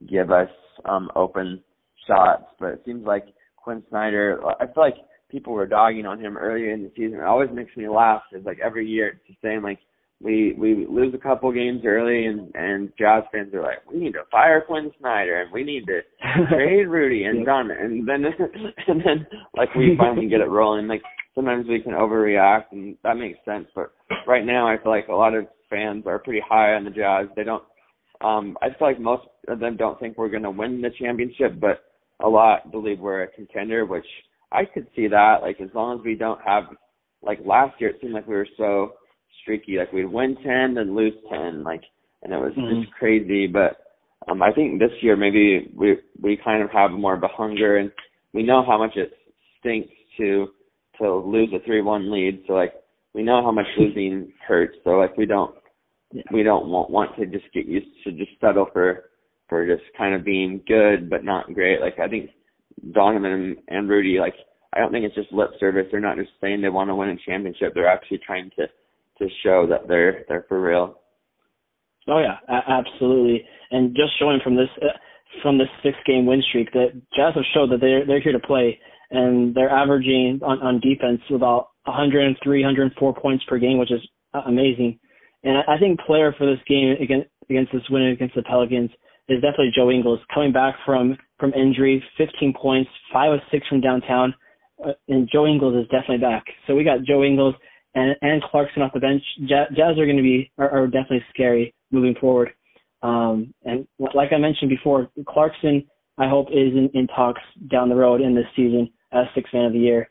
give 0.09 0.31
us 0.31 0.49
um, 0.85 1.11
open 1.15 1.61
shots. 2.07 2.45
But 2.59 2.69
it 2.69 2.81
seems 2.85 3.05
like 3.05 3.25
Quinn 3.57 3.83
Snyder. 3.89 4.41
I 4.59 4.65
feel 4.65 4.83
like 4.83 4.95
people 5.29 5.53
were 5.53 5.67
dogging 5.67 6.05
on 6.05 6.19
him 6.19 6.37
earlier 6.37 6.71
in 6.71 6.83
the 6.83 6.91
season. 6.95 7.19
It 7.19 7.25
always 7.25 7.49
makes 7.53 7.75
me 7.75 7.89
laugh. 7.89 8.23
It's 8.31 8.45
like 8.45 8.59
every 8.63 8.87
year 8.87 9.09
it's 9.09 9.37
the 9.41 9.47
same. 9.47 9.63
Like 9.63 9.79
we 10.23 10.53
we 10.57 10.85
lose 10.87 11.13
a 11.13 11.17
couple 11.17 11.51
games 11.51 11.81
early, 11.85 12.25
and 12.25 12.51
and 12.55 12.91
Jazz 12.97 13.23
fans 13.31 13.53
are 13.53 13.61
like, 13.61 13.89
we 13.91 13.99
need 13.99 14.13
to 14.13 14.23
fire 14.31 14.61
Quinn 14.61 14.91
Snyder, 14.99 15.41
and 15.41 15.51
we 15.51 15.63
need 15.63 15.85
to 15.87 16.01
trade 16.49 16.85
Rudy 16.85 17.23
and 17.23 17.45
Don, 17.45 17.71
and 17.71 18.07
then 18.07 18.25
and 18.87 19.01
then 19.05 19.27
like 19.55 19.73
we 19.75 19.95
finally 19.97 20.27
get 20.27 20.41
it 20.41 20.49
rolling. 20.49 20.87
Like 20.87 21.01
sometimes 21.33 21.67
we 21.67 21.81
can 21.81 21.93
overreact, 21.93 22.65
and 22.71 22.97
that 23.03 23.17
makes 23.17 23.39
sense. 23.45 23.67
But 23.73 23.91
right 24.27 24.45
now, 24.45 24.67
I 24.67 24.77
feel 24.77 24.91
like 24.91 25.07
a 25.07 25.13
lot 25.13 25.33
of 25.33 25.47
fans 25.69 26.03
are 26.05 26.19
pretty 26.19 26.41
high 26.47 26.73
on 26.73 26.85
the 26.85 26.91
Jazz. 26.91 27.27
They 27.35 27.43
don't. 27.43 27.63
Um, 28.21 28.57
I 28.61 28.67
feel 28.77 28.87
like 28.87 28.99
most 28.99 29.23
of 29.47 29.59
them 29.59 29.77
don't 29.77 29.99
think 29.99 30.17
we're 30.17 30.29
going 30.29 30.43
to 30.43 30.51
win 30.51 30.81
the 30.81 30.91
championship, 30.99 31.59
but 31.59 31.85
a 32.23 32.29
lot 32.29 32.71
believe 32.71 32.99
we're 32.99 33.23
a 33.23 33.27
contender, 33.27 33.85
which 33.85 34.05
I 34.51 34.65
could 34.65 34.85
see 34.95 35.07
that. 35.07 35.37
Like 35.41 35.59
as 35.59 35.69
long 35.73 35.99
as 35.99 36.05
we 36.05 36.15
don't 36.15 36.41
have 36.45 36.65
like 37.23 37.39
last 37.43 37.79
year, 37.79 37.89
it 37.89 37.97
seemed 38.01 38.13
like 38.13 38.27
we 38.27 38.35
were 38.35 38.47
so 38.57 38.93
streaky. 39.41 39.77
Like 39.77 39.91
we'd 39.91 40.05
win 40.05 40.35
ten, 40.43 40.75
then 40.75 40.95
lose 40.95 41.13
ten, 41.29 41.63
like, 41.63 41.83
and 42.23 42.33
it 42.33 42.37
was 42.37 42.53
mm-hmm. 42.57 42.81
just 42.81 42.93
crazy. 42.93 43.47
But 43.47 43.77
um, 44.29 44.41
I 44.41 44.51
think 44.51 44.79
this 44.79 44.91
year 45.01 45.15
maybe 45.15 45.71
we 45.75 45.97
we 46.19 46.39
kind 46.43 46.63
of 46.63 46.69
have 46.71 46.91
more 46.91 47.15
of 47.15 47.23
a 47.23 47.27
hunger, 47.27 47.77
and 47.77 47.91
we 48.33 48.43
know 48.43 48.63
how 48.65 48.77
much 48.77 48.95
it 48.95 49.11
stinks 49.59 49.89
to 50.17 50.47
to 50.99 51.15
lose 51.15 51.49
a 51.53 51.65
three 51.65 51.81
one 51.81 52.11
lead. 52.11 52.43
So 52.47 52.53
like 52.53 52.73
we 53.13 53.23
know 53.23 53.41
how 53.43 53.51
much 53.51 53.67
losing 53.77 54.31
hurts. 54.47 54.75
So 54.83 54.91
like 54.91 55.17
we 55.17 55.25
don't 55.25 55.55
yeah. 56.11 56.23
we 56.31 56.43
don't 56.43 56.67
want 56.67 56.89
want 56.89 57.15
to 57.17 57.25
just 57.25 57.51
get 57.53 57.65
used 57.65 57.87
to 58.03 58.11
just 58.11 58.31
settle 58.39 58.67
for 58.71 59.05
for 59.49 59.65
just 59.65 59.83
kind 59.97 60.15
of 60.15 60.23
being 60.23 60.61
good 60.67 61.09
but 61.09 61.23
not 61.23 61.53
great. 61.53 61.81
Like 61.81 61.99
I 61.99 62.07
think 62.07 62.29
Donovan 62.93 63.57
and 63.67 63.89
Rudy 63.89 64.17
like 64.19 64.35
I 64.73 64.79
don't 64.79 64.91
think 64.91 65.05
it's 65.05 65.15
just 65.15 65.33
lip 65.33 65.51
service. 65.59 65.87
They're 65.91 65.99
not 65.99 66.17
just 66.17 66.29
saying 66.39 66.61
they 66.61 66.69
want 66.69 66.89
to 66.89 66.95
win 66.95 67.09
a 67.09 67.17
championship. 67.29 67.73
They're 67.73 67.89
actually 67.89 68.19
trying 68.25 68.51
to 68.57 68.67
to 69.21 69.27
show 69.43 69.67
that 69.69 69.87
they're 69.87 70.25
they're 70.27 70.45
for 70.49 70.61
real. 70.61 70.99
Oh 72.07 72.19
yeah, 72.19 72.37
absolutely. 72.67 73.45
And 73.71 73.95
just 73.95 74.17
showing 74.19 74.39
from 74.43 74.55
this 74.55 74.69
uh, 74.81 74.97
from 75.41 75.57
this 75.57 75.69
six 75.83 75.97
game 76.05 76.25
win 76.25 76.41
streak 76.49 76.71
that 76.73 76.93
Jazz 77.15 77.33
have 77.35 77.43
showed 77.53 77.71
that 77.71 77.79
they're 77.79 78.05
they're 78.05 78.21
here 78.21 78.33
to 78.33 78.39
play 78.39 78.79
and 79.11 79.53
they're 79.53 79.69
averaging 79.69 80.39
on 80.43 80.59
on 80.59 80.79
defense 80.79 81.21
about 81.33 81.67
103, 81.85 82.61
104 82.61 83.13
points 83.15 83.43
per 83.47 83.57
game, 83.57 83.77
which 83.77 83.91
is 83.91 84.01
amazing. 84.45 84.99
And 85.43 85.57
I, 85.57 85.75
I 85.75 85.79
think 85.79 85.99
player 86.01 86.33
for 86.37 86.45
this 86.45 86.61
game 86.67 86.95
against 87.01 87.29
against 87.49 87.71
this 87.71 87.83
win 87.89 88.07
against 88.07 88.35
the 88.35 88.43
Pelicans 88.43 88.89
is 89.29 89.41
definitely 89.41 89.71
Joe 89.75 89.91
Ingles 89.91 90.19
coming 90.33 90.51
back 90.51 90.75
from 90.85 91.17
from 91.39 91.53
injury, 91.53 92.03
15 92.17 92.53
points, 92.59 92.89
five 93.11 93.31
of 93.31 93.39
six 93.51 93.67
from 93.67 93.81
downtown, 93.81 94.33
uh, 94.85 94.91
and 95.07 95.29
Joe 95.31 95.47
Ingles 95.47 95.75
is 95.75 95.89
definitely 95.89 96.19
back. 96.19 96.43
So 96.67 96.75
we 96.75 96.83
got 96.83 97.03
Joe 97.03 97.23
Ingles 97.23 97.55
and 97.95 98.15
and 98.21 98.41
Clarkson 98.43 98.81
off 98.81 98.93
the 98.93 98.99
bench, 98.99 99.23
Jazz 99.47 99.97
are 99.97 100.05
going 100.05 100.17
to 100.17 100.23
be 100.23 100.51
are, 100.57 100.69
are 100.69 100.87
definitely 100.87 101.23
scary 101.33 101.73
moving 101.91 102.15
forward. 102.19 102.51
Um, 103.03 103.53
and 103.63 103.87
like 103.99 104.31
I 104.31 104.37
mentioned 104.37 104.69
before, 104.69 105.09
Clarkson 105.27 105.85
I 106.17 106.29
hope 106.29 106.49
is 106.49 106.73
in, 106.73 106.89
in 106.93 107.07
talks 107.07 107.41
down 107.69 107.89
the 107.89 107.95
road 107.95 108.21
in 108.21 108.35
this 108.35 108.45
season 108.55 108.91
as 109.11 109.25
sixth 109.35 109.53
man 109.53 109.65
of 109.65 109.73
the 109.73 109.79
year. 109.79 110.09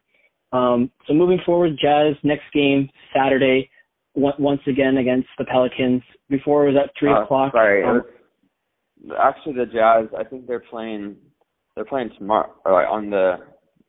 Um, 0.52 0.90
so 1.06 1.14
moving 1.14 1.40
forward, 1.46 1.78
Jazz 1.80 2.16
next 2.24 2.52
game 2.52 2.88
Saturday 3.14 3.70
once 4.14 4.60
again 4.66 4.96
against 4.96 5.28
the 5.38 5.44
Pelicans. 5.44 6.02
Before 6.28 6.66
it 6.66 6.72
was 6.72 6.82
at 6.84 6.90
three 6.98 7.12
uh, 7.12 7.22
o'clock. 7.22 7.52
Sorry, 7.52 7.84
um, 7.84 8.02
actually 9.18 9.54
the 9.54 9.66
Jazz. 9.66 10.08
I 10.18 10.24
think 10.24 10.46
they're 10.46 10.60
playing. 10.60 11.16
They're 11.76 11.84
playing 11.84 12.10
tomorrow 12.18 12.52
or 12.64 12.84
on 12.86 13.10
the 13.10 13.36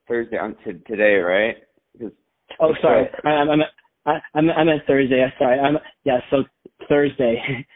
Thursday 0.08 0.38
on 0.38 0.56
t- 0.64 0.80
today, 0.88 1.16
right? 1.16 1.56
Because 1.94 2.14
Oh, 2.60 2.74
sorry. 2.82 3.08
I, 3.26 3.30
I'm 3.30 3.60
I, 4.06 4.20
I'm 4.34 4.50
I 4.50 4.64
meant 4.64 4.82
Thursday. 4.88 5.24
I'm 5.24 5.32
sorry. 5.38 5.60
I'm 5.60 5.78
yeah. 6.04 6.20
So 6.30 6.44
Thursday. 6.90 7.42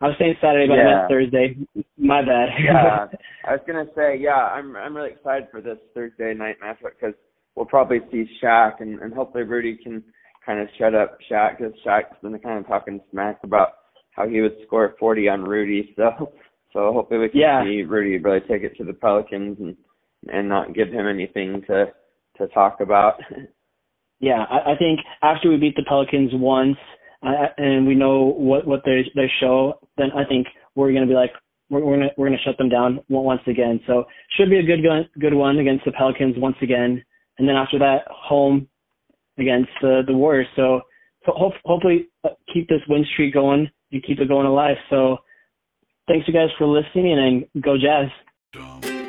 I 0.00 0.06
was 0.06 0.16
saying 0.18 0.36
Saturday, 0.40 0.68
but 0.68 0.74
yeah. 0.74 0.82
I 0.82 0.94
meant 0.94 1.10
Thursday. 1.10 1.56
My 1.96 2.22
bad. 2.22 2.50
yeah. 2.62 3.06
I 3.48 3.52
was 3.52 3.60
gonna 3.66 3.86
say 3.96 4.18
yeah. 4.20 4.36
I'm 4.36 4.76
I'm 4.76 4.96
really 4.96 5.10
excited 5.10 5.48
for 5.50 5.60
this 5.60 5.78
Thursday 5.94 6.34
night 6.34 6.56
matchup 6.64 6.92
because 7.00 7.14
we'll 7.56 7.66
probably 7.66 8.00
see 8.12 8.24
Shaq 8.42 8.80
and 8.80 9.00
and 9.00 9.12
hopefully 9.12 9.44
Rudy 9.44 9.76
can 9.82 10.02
kind 10.46 10.60
of 10.60 10.68
shut 10.78 10.94
up 10.94 11.18
Shaq 11.30 11.58
because 11.58 11.74
Shaq's 11.84 12.16
been 12.22 12.38
kind 12.38 12.58
of 12.58 12.66
talking 12.66 13.00
smack 13.10 13.40
about 13.42 13.70
how 14.12 14.28
he 14.28 14.40
would 14.40 14.56
score 14.66 14.94
40 14.98 15.28
on 15.28 15.44
Rudy. 15.44 15.94
So 16.08 16.32
so 16.74 16.92
hopefully 16.92 17.20
we 17.20 17.28
can 17.30 17.40
yeah. 17.40 17.64
see 17.64 17.82
Rudy 17.82 18.18
really 18.18 18.40
take 18.40 18.62
it 18.62 18.76
to 18.76 18.84
the 18.84 18.92
Pelicans 18.92 19.56
and 19.58 19.74
and 20.28 20.48
not 20.48 20.74
give 20.74 20.88
him 20.88 21.08
anything 21.08 21.62
to 21.66 21.86
to 22.36 22.46
talk 22.48 22.80
about. 22.80 23.14
Yeah, 24.20 24.44
I, 24.50 24.72
I 24.72 24.76
think 24.76 25.00
after 25.22 25.48
we 25.48 25.56
beat 25.56 25.76
the 25.76 25.84
Pelicans 25.88 26.30
once, 26.34 26.76
uh, 27.22 27.46
and 27.56 27.86
we 27.86 27.94
know 27.94 28.32
what 28.36 28.66
what 28.66 28.82
they 28.84 29.02
they 29.14 29.30
show, 29.40 29.80
then 29.96 30.10
I 30.12 30.24
think 30.24 30.46
we're 30.74 30.92
to 30.92 31.06
be 31.06 31.14
like 31.14 31.32
we're 31.70 31.84
we're 31.84 31.96
to 31.98 32.08
we're 32.16 32.28
to 32.28 32.36
shut 32.44 32.58
them 32.58 32.68
down 32.68 33.00
once 33.08 33.42
again. 33.46 33.80
So 33.86 34.04
should 34.36 34.50
be 34.50 34.58
a 34.58 34.62
good 34.62 34.80
good 35.20 35.34
one 35.34 35.58
against 35.58 35.84
the 35.84 35.92
Pelicans 35.92 36.36
once 36.38 36.56
again, 36.62 37.02
and 37.38 37.48
then 37.48 37.56
after 37.56 37.78
that 37.78 38.02
home 38.08 38.68
against 39.38 39.70
the 39.80 40.02
the 40.06 40.14
Warriors. 40.14 40.48
So, 40.56 40.80
so 41.24 41.32
hope, 41.32 41.54
hopefully 41.64 42.08
uh, 42.24 42.30
keep 42.52 42.68
this 42.68 42.80
win 42.88 43.04
streak 43.12 43.34
going 43.34 43.70
and 43.92 44.04
keep 44.04 44.18
it 44.20 44.28
going 44.28 44.46
alive. 44.46 44.76
So 44.90 45.18
thanks 46.06 46.26
you 46.26 46.34
guys 46.34 46.48
for 46.58 46.66
listening 46.66 47.46
and 47.54 47.62
go 47.62 47.76
Jazz. 47.76 48.08